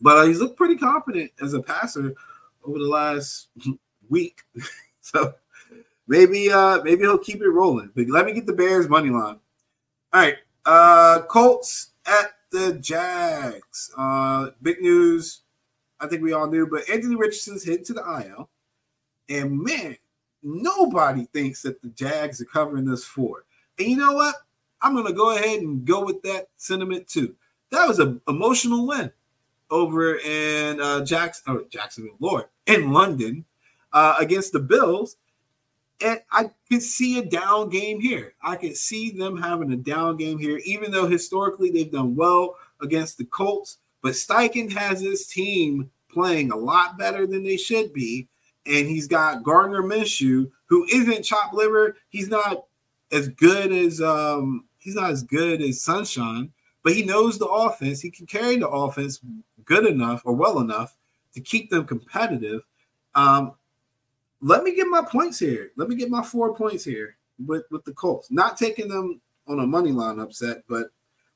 But 0.00 0.18
uh, 0.18 0.24
he's 0.24 0.40
looked 0.40 0.56
pretty 0.56 0.76
confident 0.76 1.30
as 1.40 1.54
a 1.54 1.62
passer 1.62 2.14
over 2.64 2.78
the 2.78 2.88
last 2.88 3.48
week. 4.08 4.40
so 5.00 5.34
maybe 6.08 6.50
uh 6.50 6.82
maybe 6.82 7.02
he'll 7.02 7.18
keep 7.18 7.40
it 7.40 7.48
rolling. 7.48 7.90
But 7.94 8.08
let 8.08 8.26
me 8.26 8.32
get 8.32 8.46
the 8.46 8.52
Bears 8.52 8.88
money 8.88 9.10
line. 9.10 9.38
All 10.12 10.20
right. 10.20 10.36
Uh 10.64 11.22
Colts 11.22 11.90
at 12.06 12.32
the 12.50 12.74
Jags. 12.74 13.92
Uh 13.96 14.50
big 14.62 14.80
news. 14.80 15.41
I 16.02 16.08
think 16.08 16.22
we 16.22 16.32
all 16.32 16.50
knew, 16.50 16.66
but 16.66 16.88
Anthony 16.90 17.14
Richardson's 17.14 17.64
heading 17.64 17.84
to 17.84 17.92
the 17.94 18.26
IL. 18.26 18.50
And 19.28 19.62
man, 19.62 19.96
nobody 20.42 21.26
thinks 21.32 21.62
that 21.62 21.80
the 21.80 21.88
Jags 21.90 22.40
are 22.40 22.46
covering 22.46 22.84
this 22.84 23.04
four. 23.04 23.44
And 23.78 23.88
you 23.88 23.96
know 23.96 24.12
what? 24.12 24.34
I'm 24.80 24.96
gonna 24.96 25.12
go 25.12 25.36
ahead 25.36 25.60
and 25.60 25.84
go 25.84 26.04
with 26.04 26.20
that 26.22 26.48
sentiment 26.56 27.06
too. 27.06 27.36
That 27.70 27.86
was 27.86 28.00
an 28.00 28.20
emotional 28.26 28.86
win 28.86 29.12
over 29.70 30.16
in 30.16 30.80
uh, 30.80 31.04
Jackson, 31.04 31.44
oh, 31.46 31.64
Jacksonville, 31.70 32.16
Lord, 32.18 32.46
in 32.66 32.90
London 32.90 33.44
uh, 33.92 34.16
against 34.18 34.52
the 34.52 34.60
Bills. 34.60 35.16
And 36.04 36.20
I 36.32 36.50
could 36.68 36.82
see 36.82 37.18
a 37.20 37.24
down 37.24 37.68
game 37.68 38.00
here. 38.00 38.34
I 38.42 38.56
could 38.56 38.76
see 38.76 39.10
them 39.10 39.40
having 39.40 39.72
a 39.72 39.76
down 39.76 40.16
game 40.16 40.36
here, 40.36 40.60
even 40.64 40.90
though 40.90 41.06
historically 41.06 41.70
they've 41.70 41.92
done 41.92 42.16
well 42.16 42.56
against 42.80 43.18
the 43.18 43.24
Colts. 43.24 43.78
But 44.02 44.12
Steichen 44.12 44.72
has 44.72 45.00
his 45.00 45.26
team 45.26 45.90
playing 46.10 46.50
a 46.50 46.56
lot 46.56 46.98
better 46.98 47.26
than 47.26 47.42
they 47.42 47.56
should 47.56 47.92
be. 47.92 48.28
And 48.66 48.86
he's 48.86 49.08
got 49.08 49.42
Gardner 49.42 49.82
Minshew, 49.82 50.50
who 50.66 50.84
isn't 50.92 51.24
chop 51.24 51.52
liver. 51.52 51.96
He's 52.10 52.28
not 52.28 52.66
as 53.10 53.28
good 53.28 53.72
as 53.72 54.00
um 54.00 54.64
he's 54.78 54.94
not 54.94 55.10
as 55.10 55.22
good 55.22 55.62
as 55.62 55.82
Sunshine, 55.82 56.52
but 56.82 56.94
he 56.94 57.04
knows 57.04 57.38
the 57.38 57.46
offense. 57.46 58.00
He 58.00 58.10
can 58.10 58.26
carry 58.26 58.56
the 58.56 58.68
offense 58.68 59.20
good 59.64 59.86
enough 59.86 60.22
or 60.24 60.34
well 60.34 60.60
enough 60.60 60.96
to 61.34 61.40
keep 61.40 61.70
them 61.70 61.84
competitive. 61.84 62.62
Um, 63.14 63.52
let 64.40 64.64
me 64.64 64.74
get 64.74 64.88
my 64.88 65.02
points 65.02 65.38
here. 65.38 65.70
Let 65.76 65.88
me 65.88 65.94
get 65.94 66.10
my 66.10 66.22
four 66.22 66.54
points 66.54 66.84
here 66.84 67.16
with, 67.46 67.64
with 67.70 67.84
the 67.84 67.92
Colts. 67.92 68.30
Not 68.30 68.56
taking 68.56 68.88
them 68.88 69.20
on 69.46 69.60
a 69.60 69.66
money 69.66 69.92
line 69.92 70.18
upset, 70.18 70.64
but 70.68 70.86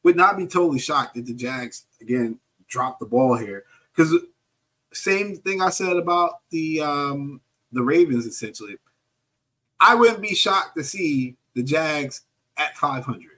would 0.02 0.16
not 0.16 0.36
be 0.36 0.46
totally 0.46 0.78
shocked 0.78 1.16
if 1.16 1.26
the 1.26 1.34
Jags 1.34 1.86
again 2.00 2.38
drop 2.68 2.98
the 2.98 3.06
ball 3.06 3.36
here. 3.36 3.64
Because 3.94 4.14
same 4.92 5.36
thing 5.36 5.62
I 5.62 5.70
said 5.70 5.96
about 5.96 6.40
the 6.50 6.80
um, 6.80 7.40
the 7.72 7.82
Ravens 7.82 8.26
essentially. 8.26 8.76
I 9.80 9.94
wouldn't 9.94 10.22
be 10.22 10.34
shocked 10.34 10.76
to 10.76 10.84
see 10.84 11.36
the 11.54 11.62
Jags 11.62 12.22
at 12.56 12.76
500. 12.76 13.30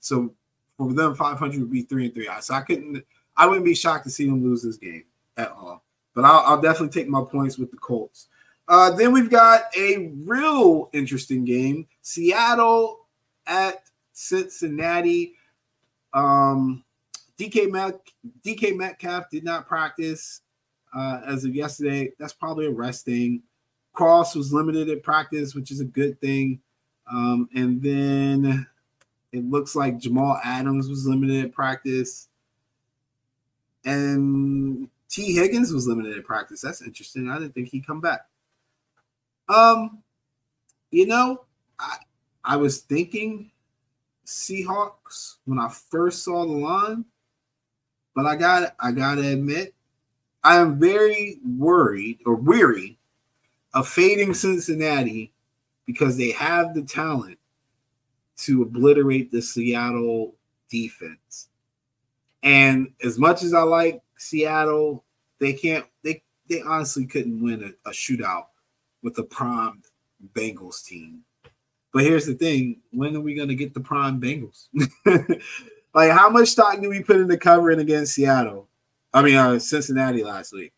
So 0.00 0.32
for 0.76 0.92
them, 0.92 1.14
500 1.14 1.60
would 1.60 1.70
be 1.70 1.82
three 1.82 2.06
and 2.06 2.14
three. 2.14 2.28
So 2.40 2.54
I 2.54 2.60
couldn't 2.60 3.04
I 3.36 3.46
wouldn't 3.46 3.64
be 3.64 3.74
shocked 3.74 4.04
to 4.04 4.10
see 4.10 4.26
them 4.26 4.42
lose 4.42 4.62
this 4.62 4.76
game 4.76 5.04
at 5.36 5.50
all. 5.50 5.82
But 6.14 6.24
I'll, 6.24 6.40
I'll 6.40 6.60
definitely 6.60 7.00
take 7.00 7.08
my 7.08 7.22
points 7.22 7.58
with 7.58 7.70
the 7.70 7.78
Colts. 7.78 8.28
Uh, 8.68 8.90
then 8.90 9.12
we've 9.12 9.30
got 9.30 9.62
a 9.76 10.12
real 10.24 10.90
interesting 10.92 11.44
game: 11.44 11.86
Seattle 12.02 13.06
at 13.46 13.84
Cincinnati. 14.12 15.34
Um, 16.12 16.84
DK 17.42 17.70
Mac, 17.70 17.94
DK 18.44 18.76
Metcalf 18.76 19.28
did 19.30 19.44
not 19.44 19.66
practice 19.66 20.42
uh, 20.94 21.20
as 21.26 21.44
of 21.44 21.54
yesterday. 21.54 22.12
That's 22.18 22.32
probably 22.32 22.66
a 22.66 22.70
rest 22.70 23.04
thing. 23.04 23.42
Cross 23.92 24.36
was 24.36 24.52
limited 24.52 24.88
at 24.88 25.02
practice, 25.02 25.54
which 25.54 25.70
is 25.70 25.80
a 25.80 25.84
good 25.84 26.20
thing. 26.20 26.60
Um, 27.10 27.48
and 27.54 27.82
then 27.82 28.66
it 29.32 29.50
looks 29.50 29.74
like 29.74 29.98
Jamal 29.98 30.40
Adams 30.44 30.88
was 30.88 31.06
limited 31.06 31.44
at 31.44 31.52
practice 31.52 32.28
and 33.84 34.88
Tee 35.08 35.34
Higgins 35.34 35.72
was 35.72 35.86
limited 35.86 36.16
in 36.16 36.22
practice. 36.22 36.60
That's 36.60 36.82
interesting. 36.82 37.28
I 37.28 37.38
didn't 37.38 37.54
think 37.54 37.68
he'd 37.68 37.86
come 37.86 38.00
back. 38.00 38.26
Um, 39.48 40.02
you 40.90 41.06
know, 41.06 41.44
I 41.78 41.96
I 42.44 42.56
was 42.56 42.80
thinking 42.80 43.50
Seahawks 44.26 45.36
when 45.44 45.58
I 45.58 45.68
first 45.68 46.22
saw 46.22 46.44
the 46.44 46.52
line, 46.52 47.04
but 48.14 48.26
I 48.26 48.36
got 48.36 48.74
I 48.80 48.92
gotta 48.92 49.26
admit, 49.26 49.74
I 50.44 50.56
am 50.56 50.78
very 50.78 51.38
worried 51.44 52.18
or 52.26 52.34
weary 52.34 52.98
of 53.74 53.88
fading 53.88 54.34
Cincinnati 54.34 55.32
because 55.86 56.16
they 56.16 56.30
have 56.32 56.74
the 56.74 56.82
talent 56.82 57.38
to 58.36 58.62
obliterate 58.62 59.30
the 59.30 59.40
Seattle 59.40 60.34
defense. 60.68 61.48
And 62.42 62.88
as 63.04 63.18
much 63.18 63.42
as 63.42 63.54
I 63.54 63.62
like 63.62 64.02
Seattle, 64.16 65.04
they 65.38 65.52
can't. 65.52 65.86
They 66.02 66.22
they 66.48 66.60
honestly 66.62 67.06
couldn't 67.06 67.42
win 67.42 67.62
a, 67.62 67.90
a 67.90 67.92
shootout 67.92 68.46
with 69.02 69.14
the 69.14 69.24
prime 69.24 69.82
Bengals 70.34 70.84
team. 70.84 71.20
But 71.92 72.04
here's 72.04 72.26
the 72.26 72.34
thing: 72.34 72.80
when 72.92 73.14
are 73.16 73.20
we 73.20 73.34
to 73.34 73.54
get 73.54 73.74
the 73.74 73.80
prime 73.80 74.20
Bengals? 74.20 74.68
like, 75.94 76.10
how 76.10 76.30
much 76.30 76.48
stock 76.48 76.80
do 76.80 76.88
we 76.88 77.02
put 77.02 77.16
into 77.16 77.36
covering 77.36 77.80
against 77.80 78.14
Seattle? 78.14 78.68
I 79.12 79.22
mean, 79.22 79.36
uh, 79.36 79.58
Cincinnati 79.58 80.24
last 80.24 80.52
week. 80.52 80.72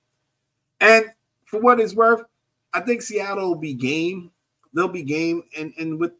And 0.80 1.06
for 1.44 1.60
what 1.60 1.80
it's 1.80 1.94
worth, 1.94 2.22
I 2.72 2.80
think 2.80 3.02
Seattle 3.02 3.48
will 3.48 3.56
be 3.56 3.74
game. 3.74 4.30
They'll 4.72 4.88
be 4.88 5.04
game, 5.04 5.44
and 5.56 5.72
and 5.78 6.00
with 6.00 6.12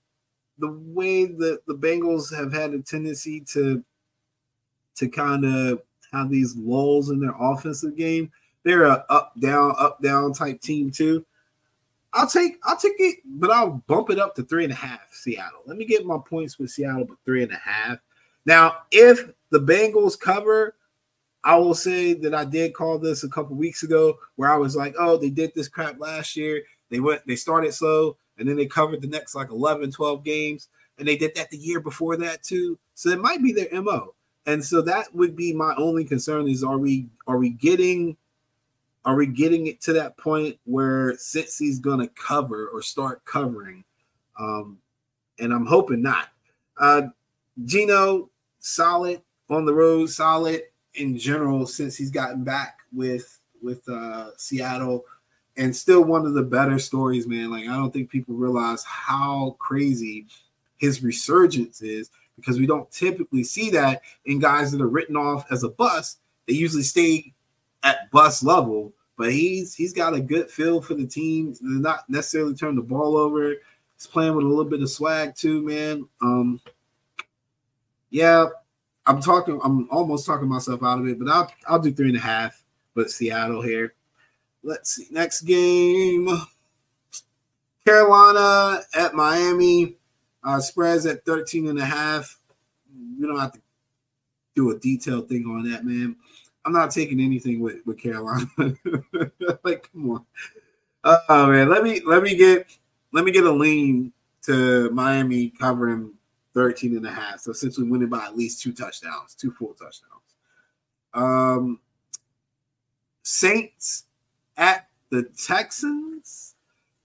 the 0.58 0.70
way 0.70 1.26
that 1.26 1.66
the 1.66 1.74
Bengals 1.74 2.32
have 2.34 2.52
had 2.52 2.72
a 2.72 2.80
tendency 2.80 3.40
to 3.52 3.84
to 4.96 5.08
kind 5.08 5.44
of 5.44 5.82
have 6.12 6.30
these 6.30 6.56
lulls 6.56 7.10
in 7.10 7.20
their 7.20 7.34
offensive 7.38 7.96
game. 7.96 8.30
They're 8.62 8.84
a 8.84 9.04
up 9.10 9.32
down 9.40 9.74
up 9.76 10.00
down 10.00 10.32
type 10.32 10.60
team 10.60 10.92
too. 10.92 11.26
I'll 12.12 12.28
take 12.28 12.58
I'll 12.62 12.76
take 12.76 12.94
it, 12.98 13.18
but 13.24 13.50
I'll 13.50 13.82
bump 13.88 14.10
it 14.10 14.20
up 14.20 14.36
to 14.36 14.44
three 14.44 14.62
and 14.62 14.72
a 14.72 14.76
half. 14.76 15.12
Seattle. 15.12 15.62
Let 15.66 15.76
me 15.76 15.84
get 15.84 16.06
my 16.06 16.18
points 16.24 16.58
with 16.58 16.70
Seattle, 16.70 17.06
but 17.06 17.18
three 17.24 17.42
and 17.42 17.52
a 17.52 17.56
half. 17.56 17.98
Now, 18.46 18.78
if 18.90 19.30
the 19.50 19.60
Bengals 19.60 20.18
cover, 20.18 20.74
I 21.42 21.56
will 21.56 21.74
say 21.74 22.14
that 22.14 22.34
I 22.34 22.44
did 22.44 22.74
call 22.74 22.98
this 22.98 23.22
a 23.22 23.28
couple 23.28 23.56
weeks 23.56 23.82
ago, 23.82 24.18
where 24.36 24.50
I 24.50 24.56
was 24.56 24.76
like, 24.76 24.94
"Oh, 24.98 25.16
they 25.16 25.30
did 25.30 25.52
this 25.54 25.68
crap 25.68 26.00
last 26.00 26.36
year. 26.36 26.62
They 26.90 27.00
went, 27.00 27.26
they 27.26 27.36
started 27.36 27.72
slow, 27.74 28.16
and 28.38 28.48
then 28.48 28.56
they 28.56 28.66
covered 28.66 29.02
the 29.02 29.08
next 29.08 29.34
like 29.34 29.50
11, 29.50 29.90
12 29.90 30.24
games, 30.24 30.68
and 30.98 31.06
they 31.06 31.16
did 31.16 31.34
that 31.34 31.50
the 31.50 31.56
year 31.56 31.80
before 31.80 32.16
that 32.18 32.42
too. 32.42 32.78
So 32.94 33.10
it 33.10 33.20
might 33.20 33.42
be 33.42 33.52
their 33.52 33.82
mo. 33.82 34.14
And 34.46 34.64
so 34.64 34.82
that 34.82 35.14
would 35.14 35.36
be 35.36 35.52
my 35.54 35.74
only 35.76 36.04
concern 36.04 36.48
is 36.48 36.62
are 36.62 36.78
we 36.78 37.08
are 37.26 37.38
we 37.38 37.50
getting 37.50 38.16
are 39.04 39.16
we 39.16 39.26
getting 39.26 39.66
it 39.66 39.80
to 39.82 39.92
that 39.94 40.16
point 40.16 40.58
where 40.64 41.12
Cincy's 41.14 41.78
gonna 41.78 42.08
cover 42.08 42.68
or 42.68 42.82
start 42.82 43.24
covering? 43.24 43.84
Um, 44.38 44.78
and 45.38 45.52
I'm 45.52 45.66
hoping 45.66 46.02
not. 46.02 46.28
Uh 46.78 47.08
Geno, 47.64 48.30
solid 48.64 49.20
on 49.50 49.64
the 49.64 49.74
road, 49.74 50.10
solid 50.10 50.62
in 50.94 51.18
general 51.18 51.66
since 51.66 51.96
he's 51.96 52.10
gotten 52.10 52.44
back 52.44 52.78
with 52.92 53.40
with 53.62 53.86
uh 53.88 54.30
Seattle 54.36 55.04
and 55.56 55.74
still 55.74 56.02
one 56.02 56.26
of 56.26 56.34
the 56.34 56.42
better 56.42 56.78
stories, 56.78 57.26
man. 57.26 57.50
Like 57.50 57.64
I 57.64 57.76
don't 57.76 57.92
think 57.92 58.10
people 58.10 58.34
realize 58.34 58.84
how 58.84 59.56
crazy 59.58 60.26
his 60.78 61.02
resurgence 61.02 61.82
is 61.82 62.10
because 62.36 62.58
we 62.58 62.66
don't 62.66 62.90
typically 62.90 63.44
see 63.44 63.70
that 63.70 64.02
in 64.26 64.38
guys 64.40 64.72
that 64.72 64.80
are 64.80 64.88
written 64.88 65.16
off 65.16 65.50
as 65.52 65.62
a 65.62 65.68
bust. 65.68 66.18
They 66.46 66.54
usually 66.54 66.82
stay 66.82 67.32
at 67.82 68.10
bust 68.10 68.42
level, 68.42 68.92
but 69.16 69.32
he's 69.32 69.74
he's 69.74 69.92
got 69.92 70.14
a 70.14 70.20
good 70.20 70.50
feel 70.50 70.80
for 70.80 70.94
the 70.94 71.06
team. 71.06 71.54
They're 71.60 71.80
not 71.80 72.08
necessarily 72.08 72.54
turn 72.54 72.76
the 72.76 72.82
ball 72.82 73.16
over. 73.16 73.54
He's 73.96 74.06
playing 74.06 74.34
with 74.34 74.44
a 74.44 74.48
little 74.48 74.64
bit 74.64 74.82
of 74.82 74.90
swag 74.90 75.36
too, 75.36 75.62
man. 75.62 76.08
Um, 76.20 76.60
yeah, 78.14 78.46
I'm 79.06 79.20
talking. 79.20 79.60
I'm 79.64 79.88
almost 79.90 80.24
talking 80.24 80.48
myself 80.48 80.84
out 80.84 81.00
of 81.00 81.08
it, 81.08 81.18
but 81.18 81.28
I'll 81.28 81.52
I'll 81.66 81.80
do 81.80 81.92
three 81.92 82.10
and 82.10 82.16
a 82.16 82.20
half. 82.20 82.62
But 82.94 83.10
Seattle 83.10 83.60
here. 83.60 83.94
Let's 84.62 84.94
see. 84.94 85.08
Next 85.10 85.40
game. 85.40 86.28
Carolina 87.84 88.82
at 88.94 89.14
Miami. 89.14 89.96
Uh, 90.44 90.60
spreads 90.60 91.06
at 91.06 91.24
13 91.24 91.68
and 91.68 91.78
a 91.78 91.84
half. 91.84 92.38
We 93.18 93.26
don't 93.26 93.38
have 93.38 93.52
to 93.52 93.60
do 94.54 94.70
a 94.70 94.78
detailed 94.78 95.28
thing 95.28 95.46
on 95.46 95.68
that, 95.70 95.84
man. 95.84 96.14
I'm 96.64 96.72
not 96.72 96.92
taking 96.92 97.18
anything 97.18 97.60
with, 97.60 97.78
with 97.84 97.98
Carolina. 97.98 98.46
like, 99.64 99.90
come 99.92 100.10
on. 100.10 100.26
Oh 101.02 101.48
man, 101.48 101.68
let 101.68 101.82
me 101.82 102.00
let 102.06 102.22
me 102.22 102.36
get 102.36 102.68
let 103.12 103.24
me 103.24 103.32
get 103.32 103.44
a 103.44 103.50
lean 103.50 104.12
to 104.42 104.90
Miami 104.90 105.50
covering 105.50 106.12
13 106.54 106.96
and 106.96 107.06
a 107.06 107.10
half. 107.10 107.40
So 107.40 107.50
essentially 107.50 107.88
winning 107.88 108.08
by 108.08 108.24
at 108.24 108.36
least 108.36 108.62
two 108.62 108.72
touchdowns, 108.72 109.34
two 109.34 109.50
full 109.50 109.74
touchdowns. 109.74 110.22
Um, 111.12 111.80
Saints 113.22 114.04
at 114.56 114.88
the 115.10 115.24
Texans. 115.36 116.54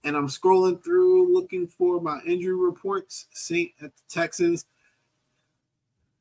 And 0.02 0.16
I'm 0.16 0.28
scrolling 0.28 0.82
through 0.82 1.32
looking 1.34 1.66
for 1.66 2.00
my 2.00 2.20
injury 2.26 2.56
reports. 2.56 3.26
Saint 3.32 3.72
at 3.82 3.94
the 3.94 4.02
Texans. 4.08 4.66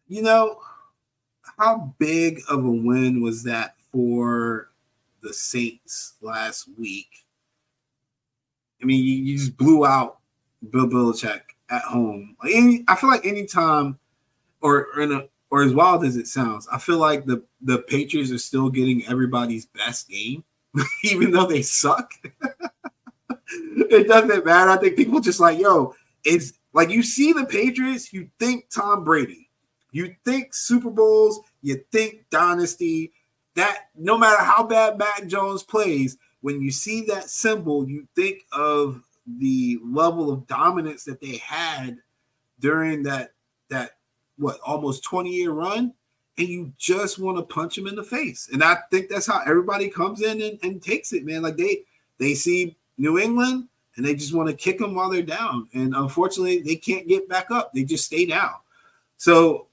You 0.07 0.21
know, 0.21 0.59
how 1.57 1.93
big 1.97 2.41
of 2.49 2.65
a 2.65 2.71
win 2.71 3.21
was 3.21 3.43
that 3.43 3.75
for 3.91 4.71
the 5.21 5.33
Saints 5.33 6.15
last 6.21 6.67
week? 6.77 7.25
I 8.81 8.85
mean, 8.85 9.03
you, 9.03 9.13
you 9.13 9.37
just 9.37 9.55
blew 9.55 9.85
out 9.85 10.19
Bill 10.71 10.87
Belichick 10.87 11.41
at 11.69 11.81
home. 11.83 12.35
Any, 12.43 12.83
I 12.87 12.95
feel 12.95 13.09
like 13.09 13.25
anytime, 13.25 13.99
or, 14.61 14.87
or 14.95 15.01
a, 15.01 15.17
uh, 15.17 15.21
or 15.51 15.63
as 15.63 15.73
wild 15.73 16.05
as 16.05 16.15
it 16.15 16.27
sounds, 16.27 16.67
I 16.71 16.77
feel 16.77 16.99
like 16.99 17.25
the 17.25 17.43
the 17.61 17.79
Patriots 17.79 18.31
are 18.31 18.37
still 18.37 18.69
getting 18.69 19.05
everybody's 19.07 19.65
best 19.65 20.07
game, 20.07 20.43
even 21.03 21.31
though 21.31 21.47
they 21.47 21.61
suck. 21.61 22.13
it 23.51 24.07
doesn't 24.07 24.45
matter. 24.45 24.69
I 24.69 24.77
think 24.77 24.95
people 24.95 25.19
just 25.19 25.39
like, 25.39 25.59
yo, 25.59 25.95
it's 26.23 26.53
like 26.73 26.89
you 26.89 27.01
see 27.01 27.33
the 27.33 27.45
Patriots, 27.45 28.13
you 28.13 28.29
think 28.39 28.69
Tom 28.69 29.03
Brady, 29.03 29.49
you 29.91 30.15
think 30.23 30.53
Super 30.53 30.91
Bowls, 30.91 31.39
you 31.61 31.83
think 31.91 32.25
dynasty. 32.29 33.11
That 33.55 33.87
no 33.95 34.17
matter 34.17 34.41
how 34.43 34.63
bad 34.63 34.97
Matt 34.97 35.27
Jones 35.27 35.63
plays, 35.63 36.17
when 36.41 36.61
you 36.61 36.71
see 36.71 37.05
that 37.05 37.29
symbol, 37.29 37.89
you 37.89 38.07
think 38.15 38.43
of 38.53 39.01
the 39.37 39.79
level 39.83 40.31
of 40.31 40.47
dominance 40.47 41.03
that 41.03 41.21
they 41.21 41.37
had 41.37 41.97
during 42.59 43.03
that 43.03 43.33
that 43.69 43.97
what 44.37 44.59
almost 44.65 45.03
20 45.03 45.29
year 45.29 45.51
run 45.51 45.93
and 46.37 46.47
you 46.47 46.73
just 46.77 47.19
want 47.19 47.37
to 47.37 47.43
punch 47.43 47.75
them 47.75 47.87
in 47.87 47.95
the 47.95 48.03
face. 48.03 48.49
And 48.51 48.63
i 48.63 48.77
think 48.89 49.09
that's 49.09 49.27
how 49.27 49.41
everybody 49.45 49.89
comes 49.89 50.21
in 50.21 50.41
and, 50.41 50.59
and 50.63 50.81
takes 50.81 51.13
it 51.13 51.25
man. 51.25 51.41
Like 51.41 51.57
they 51.57 51.83
they 52.17 52.33
see 52.33 52.75
new 52.97 53.19
england 53.19 53.67
and 53.95 54.05
they 54.05 54.15
just 54.15 54.33
want 54.33 54.49
to 54.49 54.55
kick 54.55 54.79
them 54.79 54.95
while 54.95 55.09
they're 55.09 55.21
down. 55.21 55.67
And 55.73 55.93
unfortunately 55.95 56.61
they 56.61 56.75
can't 56.75 57.07
get 57.07 57.29
back 57.29 57.51
up. 57.51 57.73
They 57.73 57.83
just 57.83 58.05
stay 58.05 58.25
down. 58.25 58.53
So 59.17 59.67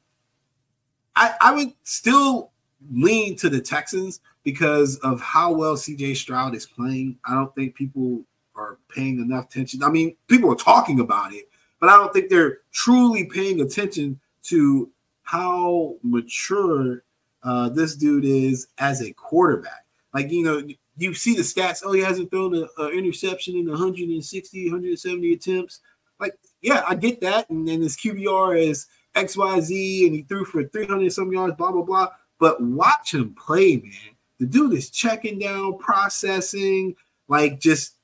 i 1.15 1.35
i 1.41 1.53
would 1.53 1.73
still 1.85 2.51
lean 2.93 3.37
to 3.37 3.49
the 3.49 3.61
texans 3.61 4.21
because 4.45 4.97
of 4.99 5.21
how 5.21 5.53
well 5.53 5.75
cj 5.75 6.17
stroud 6.17 6.55
is 6.55 6.67
playing. 6.67 7.19
I 7.25 7.35
don't 7.35 7.55
think 7.55 7.75
people 7.75 8.25
are 8.57 8.79
paying 8.89 9.21
enough 9.21 9.47
attention. 9.47 9.83
I 9.83 9.91
mean, 9.91 10.17
people 10.29 10.51
are 10.53 10.57
talking 10.57 11.01
about 11.01 11.33
it, 11.33 11.49
but 11.81 11.89
I 11.89 11.97
don't 11.97 12.13
think 12.13 12.31
they're 12.31 12.59
truly 12.73 13.25
paying 13.25 13.61
attention 13.61 14.19
to 14.45 14.91
how 15.23 15.97
mature 16.03 17.03
uh, 17.43 17.69
this 17.69 17.95
dude 17.95 18.25
is 18.25 18.69
as 18.79 19.03
a 19.03 19.13
quarterback. 19.13 19.85
Like, 20.15 20.31
you 20.31 20.43
know, 20.43 20.63
you 20.97 21.15
see 21.15 21.37
the 21.37 21.43
stats. 21.43 21.83
Oh, 21.85 21.93
he 21.93 22.01
hasn't 22.01 22.31
thrown 22.31 22.55
an 22.55 22.69
interception 22.93 23.57
in 23.57 23.69
160, 23.69 24.65
170 24.65 25.33
attempts. 25.33 25.81
Like, 26.19 26.35
yeah, 26.63 26.85
I 26.89 26.95
get 26.95 27.21
that. 27.21 27.51
And 27.51 27.69
then 27.69 27.83
his 27.83 27.97
QBR 27.97 28.59
is 28.59 28.87
XYZ 29.15 30.07
and 30.07 30.15
he 30.15 30.23
threw 30.23 30.45
for 30.45 30.65
300 30.65 31.13
some 31.13 31.33
yards, 31.33 31.57
blah, 31.57 31.73
blah, 31.73 31.83
blah. 31.83 32.09
But 32.39 32.63
watch 32.63 33.15
him 33.15 33.35
play, 33.35 33.77
man. 33.77 34.17
The 34.39 34.47
dude 34.47 34.75
is 34.75 34.91
checking 34.91 35.39
down, 35.39 35.79
processing, 35.79 36.95
like 37.29 37.59
just 37.59 37.96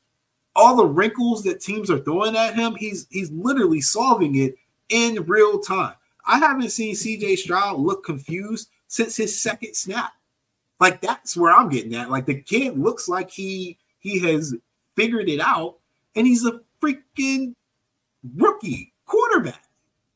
all 0.55 0.77
the 0.77 0.87
wrinkles 0.87 1.43
that 1.45 1.61
teams 1.61 1.91
are 1.91 2.01
throwing 2.01 2.37
at 2.37 2.55
him, 2.55 2.75
he's 2.77 3.07
he's 3.11 3.31
literally 3.31 3.81
solving 3.81 4.37
it 4.37 4.57
in 4.89 5.25
real 5.25 5.59
time. 5.59 5.95
I 6.27 6.39
haven't 6.39 6.71
seen 6.71 6.95
CJ 6.95 7.39
Stroud 7.39 7.81
look 7.81 8.05
confused 8.05 8.69
since 8.89 9.17
his 9.17 9.41
second 9.41 9.75
snap. 9.75 10.13
Like 10.81 11.01
that's 11.01 11.37
where 11.37 11.53
I'm 11.53 11.69
getting 11.69 11.95
at. 11.95 12.11
Like 12.11 12.27
the 12.27 12.41
kid 12.41 12.79
looks 12.79 13.09
like 13.09 13.31
he 13.31 13.79
he 13.99 14.21
has 14.21 14.55
figured 14.97 15.29
it 15.29 15.41
out, 15.41 15.79
and 16.17 16.27
he's 16.27 16.45
a 16.45 16.61
freaking 16.83 17.55
rookie 18.37 18.93
quarterback. 19.07 19.63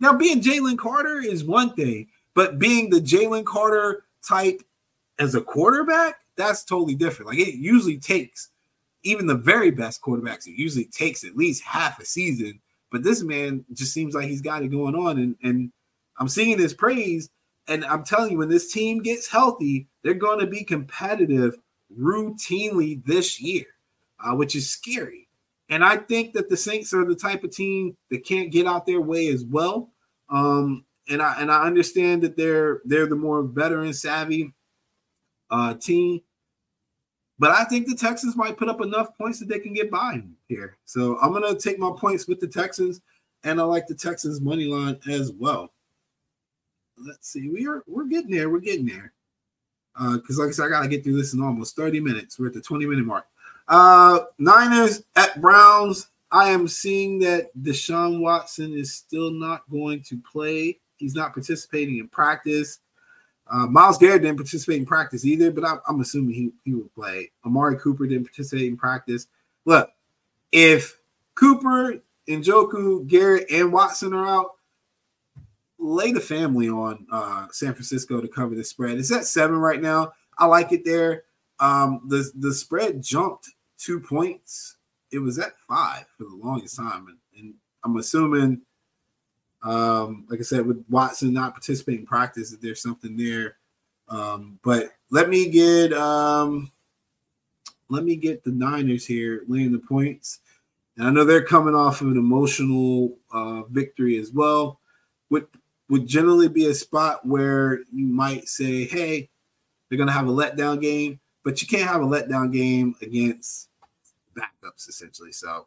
Now, 0.01 0.13
being 0.13 0.41
Jalen 0.43 0.79
Carter 0.79 1.21
is 1.21 1.45
one 1.45 1.75
thing, 1.75 2.09
but 2.35 2.59
being 2.59 2.91
the 2.91 3.01
Jalen 3.01 3.45
Carter 3.45 4.05
type 4.27 4.63
as 5.19 5.35
a 5.35 5.41
quarterback, 5.41 6.17
that's 6.37 6.65
totally 6.65 6.95
different. 6.95 7.31
Like 7.31 7.39
it 7.39 7.55
usually 7.55 7.99
takes 7.99 8.51
even 9.07 9.27
the 9.27 9.35
very 9.35 9.71
best 9.71 10.03
quarterbacks, 10.03 10.47
it 10.47 10.59
usually 10.59 10.87
takes 10.87 11.25
at 11.25 11.37
least 11.37 11.63
half 11.63 12.01
a 12.01 12.05
season. 12.05 12.61
But 12.91 13.03
this 13.03 13.23
man 13.23 13.65
just 13.73 13.93
seems 13.93 14.15
like 14.15 14.27
he's 14.27 14.41
got 14.41 14.63
it 14.63 14.69
going 14.69 14.95
on. 14.95 15.19
And, 15.19 15.37
and 15.43 15.73
I'm 16.19 16.29
seeing 16.29 16.59
his 16.59 16.75
praise. 16.75 17.31
And 17.69 17.85
I'm 17.85 18.05
telling 18.05 18.33
you, 18.33 18.39
when 18.39 18.49
this 18.49 18.73
team 18.73 18.99
gets 18.99 19.29
healthy, 19.29 19.89
they're 20.03 20.15
going 20.15 20.41
to 20.41 20.47
be 20.47 20.65
competitive 20.65 21.57
routinely 21.99 23.05
this 23.05 23.41
year, 23.41 23.65
uh, 24.25 24.35
which 24.35 24.55
is 24.55 24.71
scary. 24.71 25.29
And 25.69 25.85
I 25.85 25.97
think 25.97 26.33
that 26.35 26.49
the 26.49 26.57
Saints 26.57 26.95
are 26.95 27.05
the 27.05 27.17
type 27.17 27.43
of 27.43 27.51
team 27.51 27.97
that 28.11 28.25
can't 28.25 28.53
get 28.53 28.67
out 28.67 28.87
their 28.87 29.01
way 29.01 29.29
as 29.29 29.45
well. 29.45 29.91
Um, 30.29 30.85
and 31.09 31.23
I 31.23 31.41
and 31.41 31.51
I 31.51 31.63
understand 31.65 32.23
that 32.23 32.37
they're 32.37 32.81
they're 32.85 33.07
the 33.07 33.17
more 33.17 33.43
veteran 33.43 33.93
savvy 33.93 34.53
uh, 35.51 35.75
team, 35.75 36.21
but 37.39 37.51
I 37.51 37.65
think 37.65 37.87
the 37.87 37.95
Texans 37.95 38.37
might 38.37 38.57
put 38.57 38.69
up 38.69 38.81
enough 38.81 39.17
points 39.17 39.39
that 39.41 39.49
they 39.49 39.59
can 39.59 39.73
get 39.73 39.91
by 39.91 40.23
here. 40.49 40.77
So 40.85 41.19
I'm 41.21 41.33
gonna 41.33 41.59
take 41.59 41.79
my 41.79 41.93
points 41.97 42.27
with 42.27 42.41
the 42.41 42.49
Texans, 42.49 43.01
and 43.45 43.61
I 43.61 43.65
like 43.65 43.87
the 43.87 43.95
Texans 43.95 44.41
money 44.41 44.65
line 44.65 44.99
as 45.09 45.33
well. 45.33 45.73
Let's 46.99 47.29
see, 47.29 47.49
we 47.49 47.67
are 47.67 47.83
we're 47.87 48.05
getting 48.05 48.31
there. 48.31 48.49
We're 48.49 48.61
getting 48.61 48.87
there. 48.87 49.13
Uh, 49.99 50.17
because 50.17 50.39
like 50.39 50.49
I 50.49 50.53
said, 50.53 50.67
I 50.67 50.69
gotta 50.69 50.89
get 50.89 51.05
through 51.05 51.17
this 51.17 51.35
in 51.35 51.43
almost 51.43 51.77
30 51.77 52.01
minutes. 52.01 52.39
We're 52.39 52.49
at 52.49 52.55
the 52.55 52.61
20 52.61 52.87
minute 52.87 53.05
mark. 53.05 53.27
Uh 53.69 54.21
Niners 54.39 55.03
at 55.17 55.41
Browns. 55.41 56.09
I 56.33 56.51
am 56.51 56.67
seeing 56.67 57.19
that 57.21 57.57
Deshaun 57.57 58.21
Watson 58.21 58.75
is 58.75 58.93
still 58.93 59.31
not 59.31 59.69
going 59.71 60.03
to 60.03 60.21
play. 60.31 60.79
He's 60.97 61.15
not 61.15 61.33
participating 61.33 61.99
in 61.99 62.09
practice. 62.09 62.81
Uh, 63.49 63.67
Myles 63.67 63.99
Garrett 63.99 64.23
didn't 64.23 64.39
participate 64.39 64.79
in 64.79 64.87
practice 64.87 65.25
either, 65.25 65.51
but 65.51 65.65
I'm, 65.65 65.81
I'm 65.89 66.01
assuming 66.01 66.35
he, 66.35 66.53
he 66.65 66.75
would 66.75 66.93
play. 66.95 67.31
Amari 67.45 67.77
Cooper 67.77 68.07
didn't 68.07 68.25
participate 68.25 68.67
in 68.67 68.77
practice. 68.77 69.29
Look, 69.65 69.91
if 70.53 70.99
Cooper, 71.35 72.01
Njoku, 72.29 73.07
Garrett, 73.07 73.51
and 73.51 73.73
Watson 73.73 74.13
are 74.13 74.27
out, 74.27 74.57
lay 75.79 76.13
the 76.13 76.21
family 76.21 76.69
on 76.69 77.07
uh, 77.13 77.47
San 77.53 77.73
Francisco 77.73 78.21
to 78.21 78.29
cover 78.29 78.55
the 78.55 78.65
spread. 78.65 78.99
It's 78.99 79.13
at 79.13 79.27
seven 79.27 79.57
right 79.57 79.81
now. 79.81 80.13
I 80.39 80.47
like 80.47 80.73
it 80.73 80.85
there. 80.85 81.25
Um, 81.61 82.03
the 82.09 82.31
the 82.37 82.53
spread 82.53 83.03
jumped 83.03 83.51
two 83.79 84.01
points. 84.01 84.77
It 85.13 85.19
was 85.19 85.39
at 85.39 85.57
five 85.69 86.05
for 86.19 86.25
the 86.25 86.37
longest 86.43 86.77
time, 86.77 87.07
and, 87.09 87.19
and 87.39 87.55
I'm 87.85 87.97
assuming 87.97 88.63
um, 89.67 90.25
like 90.31 90.39
I 90.39 90.45
said, 90.45 90.65
with 90.65 90.85
Watson 90.89 91.33
not 91.33 91.53
participating 91.53 92.03
in 92.03 92.07
practice, 92.07 92.51
that 92.51 92.63
there's 92.63 92.81
something 92.81 93.17
there. 93.17 93.57
Um, 94.09 94.61
but 94.63 94.91
let 95.11 95.29
me 95.29 95.49
get 95.51 95.93
um, 95.93 96.71
let 97.89 98.05
me 98.05 98.15
get 98.15 98.45
the 98.45 98.53
Niners 98.53 99.05
here 99.05 99.43
laying 99.49 99.73
the 99.73 99.81
points. 99.81 100.41
And 100.97 101.07
I 101.07 101.11
know 101.11 101.25
they're 101.25 101.43
coming 101.43 101.75
off 101.75 102.01
of 102.01 102.07
an 102.07 102.17
emotional 102.17 103.19
uh, 103.33 103.63
victory 103.65 104.19
as 104.19 104.33
well. 104.33 104.81
Would 105.31 105.49
would 105.89 106.07
generally 106.07 106.49
be 106.49 106.67
a 106.67 106.75
spot 106.75 107.27
where 107.27 107.81
you 107.93 108.07
might 108.07 108.49
say, 108.49 108.85
"Hey, 108.85 109.29
they're 109.89 109.99
going 109.99 110.09
to 110.09 110.13
have 110.13 110.29
a 110.29 110.33
letdown 110.33 110.81
game," 110.81 111.19
but 111.43 111.61
you 111.61 111.67
can't 111.67 111.91
have 111.91 112.03
a 112.03 112.07
letdown 112.07 112.53
game 112.53 112.95
against 113.03 113.69
backups 114.37 114.89
essentially. 114.89 115.33
So, 115.33 115.67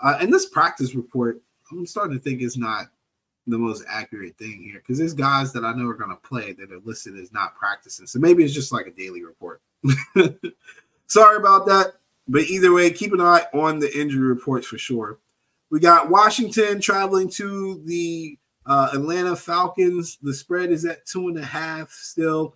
uh, 0.00 0.18
in 0.20 0.30
this 0.30 0.46
practice 0.46 0.94
report, 0.94 1.42
I'm 1.70 1.86
starting 1.86 2.16
to 2.16 2.22
think 2.22 2.42
it's 2.42 2.56
not 2.56 2.86
the 3.46 3.58
most 3.58 3.84
accurate 3.88 4.36
thing 4.38 4.62
here 4.62 4.78
because 4.78 4.98
there's 4.98 5.14
guys 5.14 5.52
that 5.52 5.64
I 5.64 5.72
know 5.72 5.86
are 5.88 5.94
going 5.94 6.10
to 6.10 6.28
play 6.28 6.52
that 6.52 6.72
are 6.72 6.80
listed 6.84 7.18
as 7.18 7.32
not 7.32 7.54
practicing. 7.56 8.06
So 8.06 8.18
maybe 8.18 8.44
it's 8.44 8.54
just 8.54 8.72
like 8.72 8.86
a 8.86 8.90
daily 8.90 9.22
report. 9.22 9.60
Sorry 11.06 11.36
about 11.36 11.66
that. 11.66 11.94
But 12.26 12.44
either 12.44 12.72
way, 12.72 12.90
keep 12.90 13.12
an 13.12 13.20
eye 13.20 13.46
on 13.52 13.78
the 13.78 13.98
injury 13.98 14.26
reports 14.26 14.66
for 14.66 14.78
sure. 14.78 15.18
We 15.70 15.80
got 15.80 16.08
Washington 16.08 16.80
traveling 16.80 17.28
to 17.32 17.82
the 17.84 18.38
uh, 18.64 18.90
Atlanta 18.94 19.36
Falcons. 19.36 20.18
The 20.22 20.32
spread 20.32 20.70
is 20.70 20.86
at 20.86 21.04
two 21.04 21.28
and 21.28 21.38
a 21.38 21.44
half 21.44 21.90
still. 21.90 22.54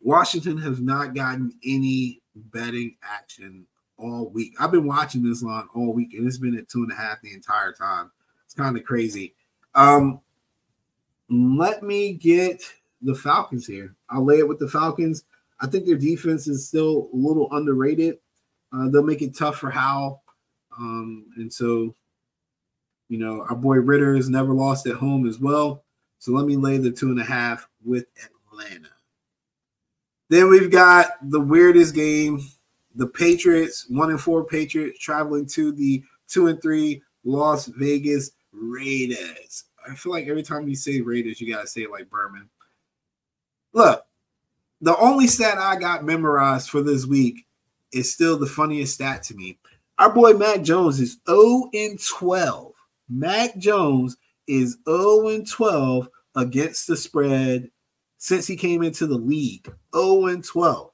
Washington 0.00 0.58
has 0.58 0.80
not 0.80 1.14
gotten 1.14 1.52
any 1.64 2.20
betting 2.34 2.96
action 3.02 3.66
all 3.96 4.28
week. 4.30 4.54
I've 4.58 4.72
been 4.72 4.86
watching 4.86 5.22
this 5.22 5.42
line 5.42 5.68
all 5.74 5.92
week, 5.92 6.14
and 6.14 6.26
it's 6.26 6.38
been 6.38 6.56
at 6.58 6.68
two 6.68 6.82
and 6.82 6.92
a 6.92 6.96
half 6.96 7.20
the 7.22 7.32
entire 7.32 7.72
time. 7.72 8.10
It's 8.44 8.54
kind 8.54 8.76
of 8.76 8.84
crazy. 8.84 9.34
Um, 9.74 10.20
let 11.30 11.82
me 11.82 12.12
get 12.14 12.62
the 13.02 13.14
Falcons 13.14 13.66
here. 13.66 13.94
I'll 14.10 14.24
lay 14.24 14.38
it 14.38 14.48
with 14.48 14.58
the 14.58 14.68
Falcons. 14.68 15.24
I 15.60 15.66
think 15.66 15.86
their 15.86 15.96
defense 15.96 16.46
is 16.48 16.66
still 16.68 17.08
a 17.12 17.16
little 17.16 17.48
underrated. 17.52 18.18
Uh, 18.72 18.88
they'll 18.88 19.02
make 19.02 19.22
it 19.22 19.36
tough 19.36 19.56
for 19.56 19.70
Howell, 19.70 20.22
um, 20.78 21.26
and 21.36 21.52
so 21.52 21.94
You 23.08 23.18
know, 23.18 23.44
our 23.48 23.54
boy 23.56 23.76
Ridder 23.76 24.16
has 24.16 24.28
never 24.28 24.52
lost 24.52 24.86
at 24.86 24.96
home 24.96 25.26
as 25.28 25.38
well. 25.38 25.84
So 26.18 26.32
let 26.32 26.46
me 26.46 26.56
lay 26.56 26.78
the 26.78 26.90
two 26.90 27.10
and 27.10 27.20
a 27.20 27.24
half 27.24 27.68
with 27.84 28.06
Atlanta. 28.50 28.88
Then 30.30 30.48
we've 30.50 30.70
got 30.70 31.10
the 31.22 31.40
weirdest 31.40 31.94
game 31.94 32.40
the 32.94 33.06
Patriots, 33.06 33.86
one 33.88 34.10
and 34.10 34.20
four 34.20 34.44
Patriots, 34.44 34.98
traveling 34.98 35.46
to 35.46 35.72
the 35.72 36.02
two 36.28 36.46
and 36.46 36.60
three 36.62 37.02
Las 37.24 37.66
Vegas 37.66 38.32
Raiders. 38.52 39.64
I 39.88 39.94
feel 39.94 40.12
like 40.12 40.28
every 40.28 40.42
time 40.42 40.68
you 40.68 40.76
say 40.76 41.00
Raiders, 41.00 41.40
you 41.40 41.52
gotta 41.52 41.66
say 41.66 41.82
it 41.82 41.90
like 41.90 42.08
Berman. 42.08 42.48
Look, 43.72 44.04
the 44.80 44.96
only 44.98 45.26
stat 45.26 45.58
I 45.58 45.76
got 45.76 46.04
memorized 46.04 46.70
for 46.70 46.82
this 46.82 47.06
week 47.06 47.46
is 47.92 48.12
still 48.12 48.38
the 48.38 48.46
funniest 48.46 48.94
stat 48.94 49.22
to 49.24 49.34
me. 49.34 49.58
Our 49.98 50.12
boy 50.12 50.32
Mac 50.32 50.62
Jones 50.62 51.00
is 51.00 51.18
0 51.28 51.70
and 51.72 52.00
12. 52.02 52.72
Mac 53.08 53.56
Jones 53.56 54.16
is 54.46 54.78
0 54.88 55.28
and 55.28 55.48
12 55.48 56.08
against 56.36 56.86
the 56.86 56.96
spread 56.96 57.70
since 58.18 58.46
he 58.46 58.56
came 58.56 58.82
into 58.82 59.06
the 59.06 59.18
league. 59.18 59.72
0 59.94 60.26
and 60.26 60.44
12 60.44 60.90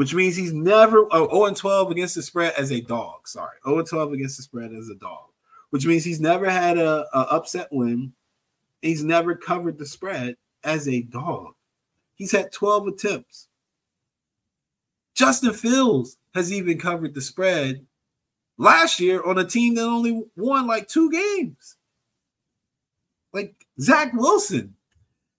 which 0.00 0.14
means 0.14 0.34
he's 0.34 0.54
never 0.54 1.06
oh, 1.10 1.28
0 1.28 1.44
and 1.44 1.56
12 1.58 1.90
against 1.90 2.14
the 2.14 2.22
spread 2.22 2.54
as 2.56 2.72
a 2.72 2.80
dog. 2.80 3.28
Sorry, 3.28 3.58
0 3.66 3.80
and 3.80 3.86
12 3.86 4.14
against 4.14 4.38
the 4.38 4.42
spread 4.42 4.72
as 4.72 4.88
a 4.88 4.94
dog, 4.94 5.26
which 5.68 5.84
means 5.84 6.06
he's 6.06 6.22
never 6.22 6.48
had 6.48 6.78
a, 6.78 7.04
a 7.12 7.18
upset 7.32 7.68
win. 7.70 8.14
He's 8.80 9.04
never 9.04 9.34
covered 9.34 9.76
the 9.76 9.84
spread 9.84 10.38
as 10.64 10.88
a 10.88 11.02
dog. 11.02 11.52
He's 12.14 12.32
had 12.32 12.50
12 12.50 12.88
attempts. 12.88 13.48
Justin 15.12 15.52
Fields 15.52 16.16
has 16.32 16.50
even 16.50 16.78
covered 16.78 17.12
the 17.12 17.20
spread 17.20 17.84
last 18.56 19.00
year 19.00 19.22
on 19.22 19.36
a 19.36 19.44
team 19.44 19.74
that 19.74 19.84
only 19.84 20.24
won 20.34 20.66
like 20.66 20.88
two 20.88 21.10
games. 21.10 21.76
Like 23.34 23.54
Zach 23.78 24.14
Wilson 24.14 24.76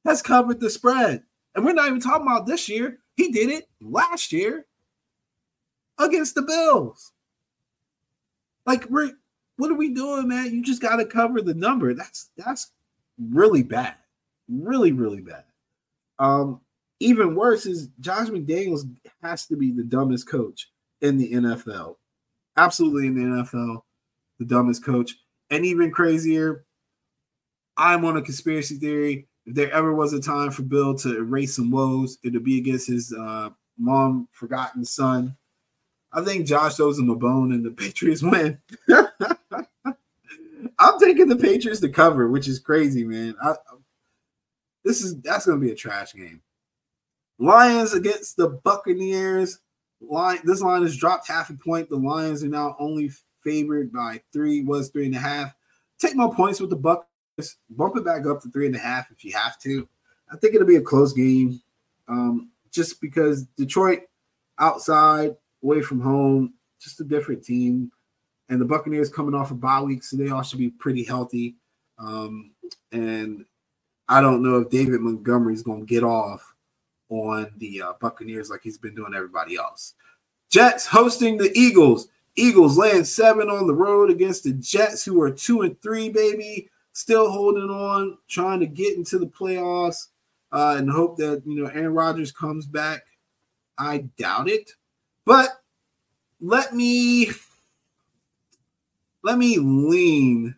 has 0.06 0.22
covered 0.22 0.60
the 0.60 0.70
spread. 0.70 1.24
And 1.56 1.66
we're 1.66 1.74
not 1.74 1.88
even 1.88 2.00
talking 2.00 2.28
about 2.28 2.46
this 2.46 2.70
year. 2.70 3.00
He 3.22 3.32
did 3.32 3.52
it 3.52 3.70
last 3.80 4.32
year 4.32 4.66
against 6.00 6.34
the 6.34 6.42
Bills. 6.42 7.12
Like 8.66 8.90
we're 8.90 9.12
what 9.58 9.70
are 9.70 9.76
we 9.76 9.94
doing, 9.94 10.28
man? 10.28 10.52
You 10.52 10.64
just 10.64 10.82
got 10.82 10.96
to 10.96 11.06
cover 11.06 11.40
the 11.40 11.54
number. 11.54 11.94
That's 11.94 12.32
that's 12.36 12.72
really 13.20 13.62
bad. 13.62 13.94
Really, 14.50 14.92
really 14.92 15.22
bad. 15.22 15.44
Um, 16.18 16.62
even 17.00 17.36
worse 17.36 17.68
is 17.68 17.90
Josh 18.00 18.30
McDaniels 18.30 18.90
has 19.22 19.46
to 19.46 19.56
be 19.56 19.72
the 19.72 19.84
dumbest 19.84 20.28
coach 20.28 20.72
in 21.02 21.18
the 21.18 21.32
NFL. 21.32 21.98
Absolutely 22.58 23.06
in 23.06 23.14
the 23.14 23.44
NFL, 23.44 23.84
the 24.40 24.46
dumbest 24.46 24.84
coach. 24.84 25.16
And 25.52 25.64
even 25.64 25.92
crazier, 25.92 26.66
I'm 27.78 28.04
on 28.04 28.18
a 28.18 28.22
conspiracy 28.24 28.78
theory 28.78 29.28
if 29.46 29.56
there 29.56 29.72
ever 29.72 29.94
was 29.94 30.14
a 30.14 30.22
time 30.22 30.52
for 30.52 30.62
Bill 30.64 30.96
to 30.96 31.18
erase 31.18 31.56
some 31.56 31.72
woes, 31.72 32.18
it'd 32.24 32.44
be 32.44 32.60
against 32.60 32.88
his 32.88 33.14
uh, 33.14 33.50
mom 33.78 34.28
forgotten 34.32 34.86
son. 34.86 35.36
I 36.14 36.22
think 36.24 36.46
Josh 36.46 36.80
owes 36.80 37.00
him 37.00 37.10
a 37.10 37.16
bone 37.16 37.54
and 37.54 37.66
the 37.66 37.72
Patriots 37.78 38.22
win. 38.22 38.60
I'm 40.80 41.00
taking 41.00 41.28
the 41.28 41.36
Patriots 41.36 41.80
to 41.82 41.90
cover, 41.90 42.30
which 42.30 42.48
is 42.48 42.60
crazy, 42.60 43.04
man. 43.04 43.36
I, 43.42 43.56
this 44.84 45.02
is 45.02 45.20
that's 45.22 45.46
gonna 45.46 45.60
be 45.60 45.72
a 45.72 45.76
trash 45.76 46.14
game. 46.14 46.42
Lions 47.40 47.94
against 47.94 48.38
the 48.38 48.50
Buccaneers. 48.50 49.60
Line 50.02 50.40
this 50.44 50.62
line 50.62 50.82
has 50.82 50.98
dropped 50.98 51.28
half 51.28 51.50
a 51.50 51.54
point. 51.54 51.90
The 51.90 51.98
Lions 51.98 52.44
are 52.44 52.48
now 52.48 52.76
only 52.80 53.12
favored 53.44 53.92
by 53.92 54.22
three, 54.34 54.64
was 54.64 54.90
three 54.90 55.06
and 55.06 55.16
a 55.16 55.20
half. 55.20 55.54
Take 56.00 56.16
my 56.16 56.28
points 56.36 56.60
with 56.60 56.72
the 56.72 56.76
Buck 56.76 57.08
bump 57.70 57.98
it 57.98 58.06
back 58.06 58.26
up 58.26 58.42
to 58.42 58.50
three 58.50 58.66
and 58.66 58.76
a 58.76 58.80
half 58.80 59.12
if 59.12 59.24
you 59.24 59.34
have 59.34 59.60
to. 59.60 59.88
I 60.32 60.38
think 60.38 60.56
it'll 60.56 60.68
be 60.68 60.78
a 60.78 60.82
close 60.82 61.14
game, 61.14 61.62
um, 62.08 62.50
just 62.72 63.02
because 63.02 63.44
Detroit 63.58 64.04
outside, 64.60 65.36
away 65.64 65.82
from 65.82 66.00
home, 66.00 66.54
just 66.80 67.02
a 67.02 67.04
different 67.04 67.44
team, 67.44 67.92
and 68.50 68.60
the 68.60 68.66
Buccaneers 68.66 69.10
coming 69.10 69.36
off 69.36 69.52
a 69.52 69.54
of 69.54 69.62
bye 69.62 69.82
week, 69.82 70.04
so 70.04 70.16
they 70.16 70.30
all 70.30 70.42
should 70.42 70.60
be 70.60 70.70
pretty 70.70 71.04
healthy. 71.04 71.56
Um, 72.00 72.52
and 72.92 73.46
I 74.08 74.22
don't 74.22 74.42
know 74.42 74.60
if 74.60 74.70
David 74.70 75.02
Montgomery's 75.02 75.64
going 75.64 75.82
to 75.82 75.86
get 75.86 76.04
off 76.04 76.54
on 77.10 77.52
the 77.58 77.82
uh, 77.82 77.94
Buccaneers 78.00 78.50
like 78.50 78.62
he's 78.64 78.78
been 78.78 78.96
doing 78.96 79.14
everybody 79.14 79.58
else. 79.58 79.94
Jets 80.50 80.86
hosting 80.86 81.38
the 81.38 81.52
Eagles. 81.58 82.08
Eagles 82.36 82.78
laying 82.78 83.04
seven 83.04 83.50
on 83.50 83.68
the 83.68 83.74
road 83.74 84.10
against 84.10 84.46
the 84.46 84.54
Jets, 84.54 85.04
who 85.04 85.22
are 85.22 85.32
two 85.32 85.62
and 85.62 85.80
three, 85.82 86.10
baby 86.10 86.70
still 86.94 87.32
holding 87.32 87.70
on, 87.70 88.18
trying 88.28 88.60
to 88.60 88.68
get 88.68 88.98
into 88.98 89.18
the 89.20 89.28
playoffs, 89.28 90.08
uh, 90.52 90.76
and 90.78 90.90
hope 90.90 91.18
that 91.18 91.44
you 91.46 91.64
know 91.64 91.70
Aaron 91.70 91.94
Rodgers 91.94 92.32
comes 92.32 92.66
back. 92.66 93.04
I 93.78 94.10
doubt 94.18 94.50
it, 94.50 94.76
but 95.26 95.62
let 96.40 96.74
me 96.76 97.32
let 99.24 99.38
me 99.38 99.58
lean 99.58 100.56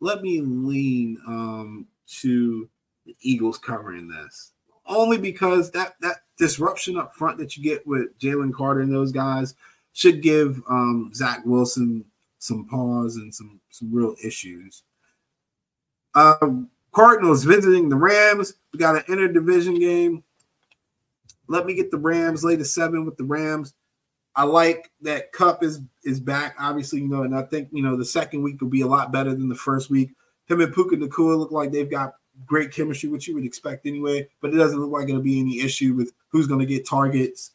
let 0.00 0.22
me 0.22 0.40
lean 0.40 1.18
um 1.26 1.86
to 2.06 2.68
the 3.04 3.16
Eagles 3.20 3.58
covering 3.58 4.08
this 4.08 4.52
only 4.86 5.18
because 5.18 5.70
that 5.70 5.94
that 6.00 6.22
disruption 6.36 6.98
up 6.98 7.14
front 7.14 7.38
that 7.38 7.56
you 7.56 7.62
get 7.62 7.86
with 7.86 8.18
Jalen 8.18 8.52
Carter 8.52 8.80
and 8.80 8.92
those 8.92 9.12
guys 9.12 9.54
should 9.92 10.22
give 10.22 10.60
um 10.68 11.10
Zach 11.14 11.40
Wilson 11.44 12.04
some 12.46 12.66
pause 12.66 13.16
and 13.16 13.34
some 13.34 13.60
some 13.70 13.92
real 13.92 14.14
issues. 14.24 14.82
Um, 16.14 16.70
Cardinals 16.92 17.44
visiting 17.44 17.88
the 17.88 17.96
Rams. 17.96 18.54
We 18.72 18.78
got 18.78 18.96
an 18.96 19.02
interdivision 19.02 19.78
game. 19.78 20.24
Let 21.48 21.66
me 21.66 21.74
get 21.74 21.90
the 21.90 21.98
Rams. 21.98 22.44
Lay 22.44 22.56
the 22.56 22.64
seven 22.64 23.04
with 23.04 23.16
the 23.16 23.24
Rams. 23.24 23.74
I 24.34 24.44
like 24.44 24.90
that 25.02 25.32
Kupp 25.32 25.62
is 25.62 25.80
is 26.04 26.20
back. 26.20 26.54
Obviously, 26.58 27.00
you 27.00 27.08
know, 27.08 27.22
and 27.22 27.36
I 27.36 27.42
think 27.42 27.68
you 27.72 27.82
know 27.82 27.96
the 27.96 28.04
second 28.04 28.42
week 28.42 28.60
will 28.60 28.68
be 28.68 28.82
a 28.82 28.86
lot 28.86 29.12
better 29.12 29.30
than 29.30 29.48
the 29.48 29.54
first 29.54 29.90
week. 29.90 30.10
Him 30.46 30.60
and 30.60 30.72
Puka 30.72 30.96
Nacua 30.96 31.36
look 31.36 31.50
like 31.50 31.72
they've 31.72 31.90
got 31.90 32.14
great 32.44 32.70
chemistry, 32.70 33.08
which 33.08 33.26
you 33.26 33.34
would 33.34 33.44
expect 33.44 33.86
anyway. 33.86 34.28
But 34.40 34.54
it 34.54 34.58
doesn't 34.58 34.78
look 34.78 34.90
like 34.90 35.08
it'll 35.08 35.22
be 35.22 35.40
any 35.40 35.60
issue 35.60 35.94
with 35.94 36.12
who's 36.28 36.46
going 36.46 36.60
to 36.60 36.66
get 36.66 36.86
targets. 36.86 37.52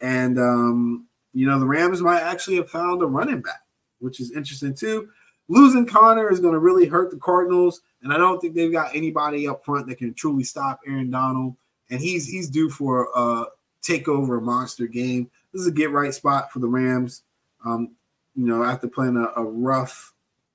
And 0.00 0.38
um, 0.38 1.06
you 1.32 1.46
know, 1.46 1.58
the 1.58 1.66
Rams 1.66 2.00
might 2.00 2.20
actually 2.20 2.56
have 2.56 2.70
found 2.70 3.02
a 3.02 3.06
running 3.06 3.40
back 3.40 3.60
which 4.02 4.20
is 4.20 4.32
interesting 4.32 4.74
too. 4.74 5.08
Losing 5.48 5.86
Conner 5.86 6.30
is 6.30 6.40
going 6.40 6.54
to 6.54 6.60
really 6.60 6.86
hurt 6.86 7.10
the 7.10 7.16
Cardinals, 7.16 7.82
and 8.02 8.12
I 8.12 8.18
don't 8.18 8.40
think 8.40 8.54
they've 8.54 8.72
got 8.72 8.94
anybody 8.94 9.48
up 9.48 9.64
front 9.64 9.86
that 9.88 9.98
can 9.98 10.14
truly 10.14 10.44
stop 10.44 10.80
Aaron 10.86 11.10
Donald. 11.10 11.56
And 11.90 12.00
he's 12.00 12.26
he's 12.26 12.48
due 12.48 12.70
for 12.70 13.08
a 13.14 13.46
takeover 13.82 14.42
monster 14.42 14.86
game. 14.86 15.30
This 15.52 15.62
is 15.62 15.68
a 15.68 15.72
get 15.72 15.90
right 15.90 16.14
spot 16.14 16.52
for 16.52 16.60
the 16.60 16.68
Rams. 16.68 17.22
Um, 17.64 17.92
you 18.34 18.46
know, 18.46 18.64
after 18.64 18.88
playing 18.88 19.16
a, 19.16 19.40
a 19.40 19.44
rough 19.44 20.14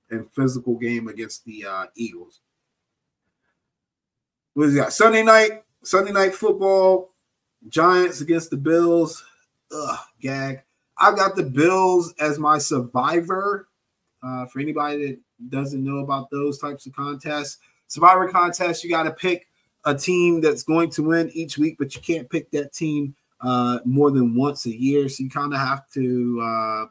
and 0.10 0.32
physical 0.32 0.76
game 0.76 1.08
against 1.08 1.46
the 1.46 1.66
uh, 1.66 1.86
Eagles. 1.96 2.42
What 4.54 4.70
is 4.70 4.76
got? 4.76 4.94
Sunday 4.94 5.24
night, 5.24 5.64
Sunday 5.84 6.12
night 6.12 6.34
football, 6.34 7.14
Giants 7.70 8.22
against 8.22 8.50
the 8.50 8.58
Bills. 8.58 9.24
Ugh, 9.72 10.00
gag. 10.22 10.64
I 11.00 11.14
got 11.16 11.36
the 11.36 11.44
Bills 11.44 12.14
as 12.20 12.40
my 12.40 12.58
survivor. 12.58 13.68
Uh, 14.24 14.46
for 14.48 14.60
anybody 14.60 15.06
that 15.06 15.20
doesn't 15.50 15.84
know 15.84 15.98
about 15.98 16.30
those 16.32 16.58
types 16.58 16.88
of 16.88 16.94
contests, 16.94 17.60
survivor 17.88 18.28
contests, 18.28 18.84
you 18.84 18.90
got 18.90 19.04
to 19.04 19.12
pick 19.12 19.48
a 19.86 19.94
team 19.94 20.42
that's 20.42 20.64
going 20.64 20.90
to 20.92 21.04
win 21.04 21.30
each 21.34 21.58
week, 21.58 21.78
but 21.78 21.94
you 21.96 22.02
can't 22.02 22.30
pick 22.30 22.50
that 22.52 22.74
team 22.74 23.16
uh, 23.42 23.80
more 23.86 24.10
than 24.10 24.36
once 24.36 24.66
a 24.66 24.76
year. 24.76 25.08
So 25.08 25.24
you 25.24 25.30
kind 25.30 25.54
of 25.54 25.60
have 25.60 25.88
to 25.92 26.42
uh, 26.42 26.86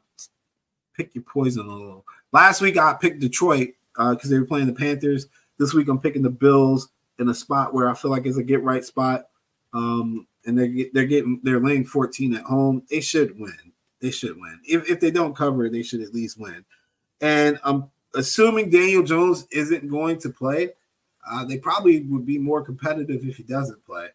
pick 0.97 1.15
your 1.15 1.25
poison 1.25 1.67
a 1.67 1.75
little. 1.75 2.07
Last 2.33 2.61
week 2.61 2.79
I 2.79 2.95
picked 2.95 3.21
Detroit 3.21 3.71
because 3.95 4.25
uh, 4.25 4.29
they 4.29 4.39
were 4.39 4.47
playing 4.47 4.67
the 4.67 4.73
Panthers. 4.73 5.27
This 5.59 5.75
week 5.75 5.89
I'm 5.89 6.01
picking 6.01 6.23
the 6.23 6.31
Bills 6.31 6.91
in 7.19 7.29
a 7.29 7.35
spot 7.35 7.75
where 7.75 7.91
I 7.91 7.95
feel 7.95 8.11
like 8.11 8.25
it's 8.25 8.39
a 8.39 8.43
get 8.43 8.63
right 8.63 8.85
spot. 8.85 9.27
Um, 9.73 10.27
and 10.47 10.57
they're 10.57 10.87
they're 10.95 11.07
getting 11.07 11.41
they're 11.43 11.61
laying 11.61 11.85
14 11.85 12.37
at 12.37 12.45
home. 12.45 12.85
They 12.89 13.01
should 13.01 13.39
win 13.39 13.73
they 14.07 14.13
should 14.13 14.39
win. 14.39 14.61
If, 14.65 14.89
if 14.89 15.01
they 15.01 15.11
don't 15.11 15.35
cover, 15.35 15.69
they 15.69 15.83
should 15.83 16.01
at 16.01 16.15
least 16.15 16.39
win. 16.39 16.65
And 17.21 17.59
I'm 17.65 17.91
assuming 18.15 18.71
Daniel 18.71 19.03
Jones 19.03 19.49
isn't 19.51 19.89
going 19.89 20.21
to 20.21 20.31
play. 20.31 20.71
Uh, 21.29 21.45
they 21.45 21.59
probably 21.59 22.03
would 22.03 22.25
be 22.25 22.39
more 22.39 22.63
competitive 22.63 23.25
if 23.25 23.37
he 23.37 23.43
doesn't 23.43 23.85
play. 23.85 24.09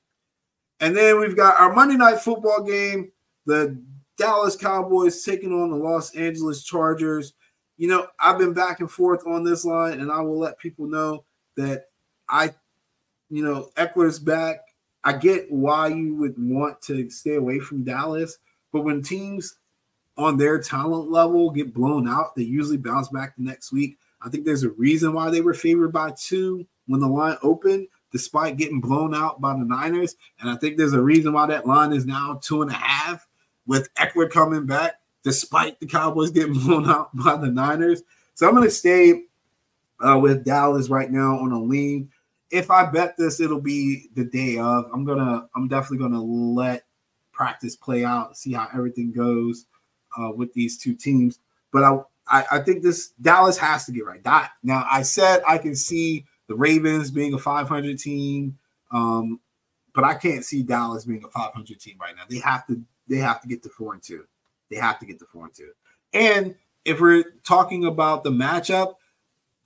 And 0.79 0.95
then 0.95 1.19
we've 1.19 1.35
got 1.35 1.59
our 1.59 1.73
Monday 1.73 1.97
night 1.97 2.21
football 2.21 2.63
game. 2.63 3.11
The 3.45 3.77
Dallas 4.17 4.55
Cowboys 4.55 5.21
taking 5.23 5.51
on 5.51 5.71
the 5.71 5.75
Los 5.75 6.15
Angeles 6.15 6.63
Chargers. 6.63 7.33
You 7.77 7.89
know, 7.89 8.07
I've 8.17 8.37
been 8.37 8.53
back 8.53 8.79
and 8.79 8.89
forth 8.89 9.27
on 9.27 9.43
this 9.43 9.65
line, 9.65 9.99
and 9.99 10.09
I 10.09 10.21
will 10.21 10.39
let 10.39 10.57
people 10.57 10.87
know 10.87 11.25
that 11.57 11.87
I, 12.29 12.53
you 13.29 13.43
know, 13.43 13.71
Ekeler's 13.75 14.19
back. 14.19 14.61
I 15.03 15.13
get 15.13 15.51
why 15.51 15.87
you 15.87 16.15
would 16.15 16.35
want 16.37 16.81
to 16.83 17.09
stay 17.09 17.35
away 17.35 17.59
from 17.59 17.83
Dallas, 17.83 18.37
but 18.71 18.83
when 18.83 19.01
teams 19.01 19.57
on 20.21 20.37
their 20.37 20.59
talent 20.59 21.09
level 21.09 21.49
get 21.49 21.73
blown 21.73 22.07
out, 22.07 22.35
they 22.35 22.43
usually 22.43 22.77
bounce 22.77 23.09
back 23.09 23.35
the 23.35 23.43
next 23.43 23.71
week. 23.71 23.97
I 24.21 24.29
think 24.29 24.45
there's 24.45 24.63
a 24.63 24.69
reason 24.71 25.13
why 25.13 25.29
they 25.29 25.41
were 25.41 25.53
favored 25.53 25.91
by 25.91 26.11
two 26.11 26.65
when 26.87 26.99
the 26.99 27.07
line 27.07 27.37
opened, 27.41 27.87
despite 28.11 28.57
getting 28.57 28.81
blown 28.81 29.15
out 29.15 29.41
by 29.41 29.53
the 29.53 29.65
Niners. 29.65 30.15
And 30.39 30.49
I 30.49 30.55
think 30.55 30.77
there's 30.77 30.93
a 30.93 31.01
reason 31.01 31.33
why 31.33 31.47
that 31.47 31.65
line 31.65 31.93
is 31.93 32.05
now 32.05 32.39
two 32.41 32.61
and 32.61 32.71
a 32.71 32.75
half 32.75 33.27
with 33.65 33.93
Ekeler 33.95 34.29
coming 34.29 34.65
back, 34.65 34.99
despite 35.23 35.79
the 35.79 35.87
Cowboys 35.87 36.31
getting 36.31 36.53
blown 36.65 36.89
out 36.89 37.15
by 37.15 37.35
the 37.35 37.47
Niners. 37.47 38.03
So 38.35 38.47
I'm 38.47 38.55
going 38.55 38.67
to 38.67 38.71
stay 38.71 39.23
uh, 39.99 40.19
with 40.19 40.45
Dallas 40.45 40.89
right 40.89 41.11
now 41.11 41.39
on 41.39 41.51
a 41.51 41.61
lean. 41.61 42.09
If 42.51 42.69
I 42.69 42.85
bet 42.85 43.17
this, 43.17 43.39
it'll 43.39 43.61
be 43.61 44.09
the 44.15 44.25
day 44.25 44.57
of. 44.57 44.85
I'm 44.93 45.05
gonna, 45.05 45.47
I'm 45.55 45.69
definitely 45.69 45.99
gonna 45.99 46.21
let 46.21 46.83
practice 47.31 47.77
play 47.77 48.03
out, 48.03 48.35
see 48.35 48.51
how 48.51 48.67
everything 48.73 49.13
goes 49.13 49.67
uh, 50.17 50.31
with 50.31 50.53
these 50.53 50.77
two 50.77 50.93
teams. 50.93 51.39
But 51.71 51.83
I, 51.83 51.99
I, 52.27 52.45
I 52.51 52.59
think 52.59 52.83
this 52.83 53.09
Dallas 53.21 53.57
has 53.57 53.85
to 53.85 53.91
get 53.91 54.05
right. 54.05 54.23
That, 54.23 54.51
now, 54.63 54.85
I 54.89 55.01
said 55.01 55.41
I 55.47 55.57
can 55.57 55.75
see 55.75 56.25
the 56.47 56.55
Ravens 56.55 57.11
being 57.11 57.33
a 57.33 57.37
500 57.37 57.97
team, 57.99 58.57
um, 58.91 59.39
but 59.93 60.03
I 60.03 60.13
can't 60.15 60.43
see 60.43 60.63
Dallas 60.63 61.05
being 61.05 61.23
a 61.23 61.29
500 61.29 61.79
team 61.79 61.97
right 61.99 62.15
now. 62.15 62.23
They 62.29 62.39
have 62.39 62.65
to, 62.67 62.81
they 63.07 63.17
have 63.17 63.41
to 63.41 63.47
get 63.47 63.63
to 63.63 63.69
four 63.69 63.93
and 63.93 64.01
two. 64.01 64.25
They 64.69 64.77
have 64.77 64.99
to 64.99 65.05
get 65.05 65.19
to 65.19 65.25
four 65.25 65.45
and 65.45 65.53
two. 65.53 65.71
And 66.13 66.55
if 66.85 66.99
we're 66.99 67.35
talking 67.43 67.85
about 67.85 68.23
the 68.23 68.31
matchup, 68.31 68.95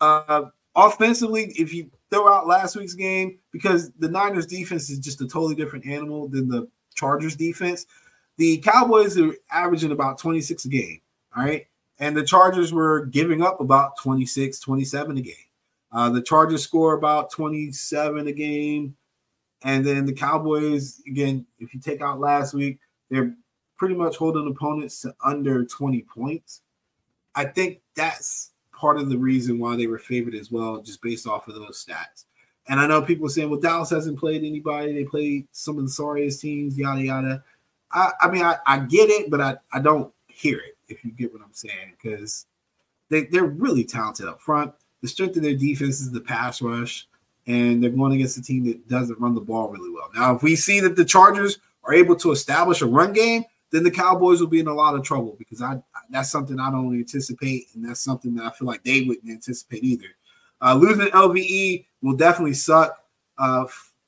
uh, 0.02 0.46
offensively, 0.76 1.54
if 1.58 1.74
you 1.74 1.90
throw 2.12 2.32
out 2.32 2.48
last 2.48 2.76
week's 2.76 2.94
game, 2.94 3.40
because 3.52 3.92
the 4.00 4.10
Niners 4.10 4.46
defense 4.46 4.90
is 4.90 5.00
just 5.00 5.22
a 5.22 5.28
totally 5.28 5.56
different 5.56 5.86
animal 5.86 6.28
than 6.28 6.48
the 6.48 6.68
Chargers 6.94 7.36
defense, 7.36 7.86
the 8.38 8.58
Cowboys 8.60 9.18
are 9.18 9.36
averaging 9.52 9.92
about 9.92 10.18
26 10.18 10.66
a 10.66 10.70
game. 10.70 11.02
All 11.36 11.44
right. 11.44 11.68
And 12.00 12.16
the 12.16 12.26
Chargers 12.26 12.74
were 12.74 13.06
giving 13.06 13.42
up 13.42 13.62
about 13.62 13.98
26, 13.98 14.60
27 14.60 15.18
a 15.18 15.22
game. 15.22 15.34
Uh, 15.92 16.10
the 16.10 16.22
Chargers 16.22 16.64
score 16.64 16.94
about 16.94 17.32
27 17.32 18.28
a 18.28 18.32
game. 18.32 18.96
And 19.64 19.86
then 19.86 20.06
the 20.06 20.14
Cowboys, 20.14 21.02
again, 21.08 21.46
if 21.60 21.74
you 21.74 21.80
take 21.80 22.02
out 22.02 22.20
last 22.20 22.54
week, 22.54 22.80
they're 23.10 23.34
pretty 23.78 23.96
much 23.96 24.18
holding 24.18 24.48
opponents 24.48 25.02
to 25.02 25.16
under 25.24 25.66
20 25.66 26.02
points. 26.02 26.62
I 27.34 27.46
think 27.46 27.82
that's 27.96 28.52
part 28.74 28.98
of 28.98 29.10
the 29.10 29.18
reason 29.18 29.58
why 29.58 29.76
they 29.76 29.88
were 29.88 29.98
favored 29.98 30.36
as 30.36 30.52
well, 30.52 30.82
just 30.82 31.02
based 31.02 31.28
off 31.28 31.48
of 31.48 31.56
those 31.56 31.84
stats. 31.86 32.26
And 32.68 32.80
I 32.80 32.88
know 32.88 33.02
people 33.02 33.30
saying, 33.30 33.50
well, 33.50 33.60
Dallas 33.60 33.90
hasn't 33.90 34.20
played 34.20 34.44
anybody. 34.44 34.94
They 34.94 35.04
played 35.04 35.48
some 35.52 35.78
of 35.78 35.86
the 35.86 35.92
sorriest 35.92 36.42
teams, 36.42 36.78
yada, 36.78 37.02
yada. 37.02 37.44
I, 37.92 38.12
I 38.22 38.30
mean, 38.30 38.44
I, 38.44 38.58
I 38.66 38.80
get 38.80 39.10
it, 39.10 39.30
but 39.30 39.42
I, 39.42 39.58
I 39.74 39.80
don't 39.80 40.12
hear 40.28 40.58
it, 40.58 40.78
if 40.88 41.04
you 41.04 41.12
get 41.12 41.32
what 41.32 41.42
I'm 41.42 41.54
saying, 41.54 41.94
because 42.02 42.46
they, 43.10 43.26
they're 43.26 43.46
really 43.46 43.84
talented 43.84 44.28
up 44.28 44.42
front. 44.42 44.74
The 45.02 45.08
strength 45.08 45.38
of 45.38 45.44
their 45.44 45.56
defense 45.56 46.02
is 46.02 46.12
the 46.12 46.22
pass 46.22 46.62
rush, 46.62 47.08
and 47.48 47.82
they're 47.82 47.92
going 47.92 48.14
against 48.14 48.38
a 48.38 48.42
team 48.42 48.66
that 48.66 48.88
doesn't 48.88 49.20
run 49.20 49.36
the 49.36 49.42
ball 49.42 49.70
really 49.70 49.92
well. 49.92 50.10
Now, 50.16 50.36
if 50.36 50.44
we 50.44 50.56
see 50.56 50.80
that 50.80 50.96
the 50.96 51.06
Chargers 51.06 51.60
are 51.84 51.94
able 51.94 52.16
to 52.18 52.32
establish 52.32 52.82
a 52.82 52.88
run 52.88 53.14
game, 53.14 53.46
then 53.72 53.84
the 53.84 53.92
Cowboys 53.92 54.40
will 54.40 54.48
be 54.48 54.60
in 54.60 54.68
a 54.68 54.74
lot 54.74 54.96
of 54.96 55.04
trouble 55.04 55.36
because 55.38 55.62
I 55.62 55.82
that's 56.10 56.30
something 56.30 56.60
I 56.60 56.72
don't 56.72 56.94
anticipate, 56.94 57.68
and 57.74 57.88
that's 57.88 58.00
something 58.00 58.36
that 58.36 58.46
I 58.46 58.52
feel 58.52 58.68
like 58.68 58.84
they 58.84 59.02
wouldn't 59.02 59.30
anticipate 59.30 59.84
either. 59.84 60.08
Uh, 60.62 60.76
losing 60.76 61.08
LVE 61.08 61.86
will 62.02 62.16
definitely 62.16 62.54
suck 62.54 63.04
uh, 63.38 63.66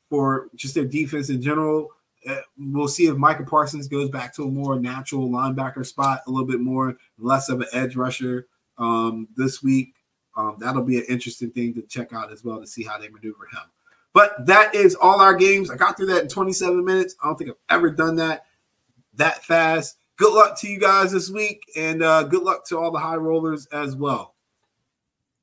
for 0.09 0.47
just 0.55 0.75
their 0.75 0.85
defense 0.85 1.29
in 1.29 1.41
general. 1.41 1.89
Uh, 2.27 2.41
we'll 2.57 2.87
see 2.87 3.07
if 3.07 3.15
Micah 3.15 3.43
Parsons 3.43 3.87
goes 3.87 4.09
back 4.09 4.33
to 4.35 4.43
a 4.43 4.51
more 4.51 4.79
natural 4.79 5.29
linebacker 5.29 5.85
spot, 5.85 6.21
a 6.27 6.31
little 6.31 6.47
bit 6.47 6.59
more 6.59 6.97
less 7.17 7.49
of 7.49 7.61
an 7.61 7.67
edge 7.73 7.95
rusher 7.95 8.47
um, 8.77 9.27
this 9.35 9.63
week. 9.63 9.93
Um, 10.35 10.57
that'll 10.59 10.83
be 10.83 10.97
an 10.97 11.05
interesting 11.09 11.51
thing 11.51 11.73
to 11.73 11.81
check 11.83 12.13
out 12.13 12.31
as 12.31 12.43
well 12.43 12.59
to 12.59 12.67
see 12.67 12.83
how 12.83 12.97
they 12.97 13.09
maneuver 13.09 13.47
him. 13.51 13.61
But 14.13 14.45
that 14.45 14.73
is 14.73 14.95
all 14.95 15.21
our 15.21 15.35
games. 15.35 15.69
I 15.69 15.75
got 15.75 15.97
through 15.97 16.07
that 16.07 16.23
in 16.23 16.27
27 16.27 16.83
minutes. 16.83 17.15
I 17.21 17.27
don't 17.27 17.37
think 17.37 17.51
I've 17.51 17.77
ever 17.77 17.89
done 17.89 18.15
that 18.17 18.45
that 19.13 19.43
fast. 19.43 19.97
Good 20.15 20.33
luck 20.33 20.59
to 20.61 20.67
you 20.67 20.79
guys 20.79 21.11
this 21.11 21.29
week, 21.29 21.61
and 21.75 22.01
uh, 22.01 22.23
good 22.23 22.43
luck 22.43 22.65
to 22.67 22.77
all 22.79 22.91
the 22.91 22.99
high 22.99 23.15
rollers 23.15 23.67
as 23.67 23.95
well. 23.95 24.33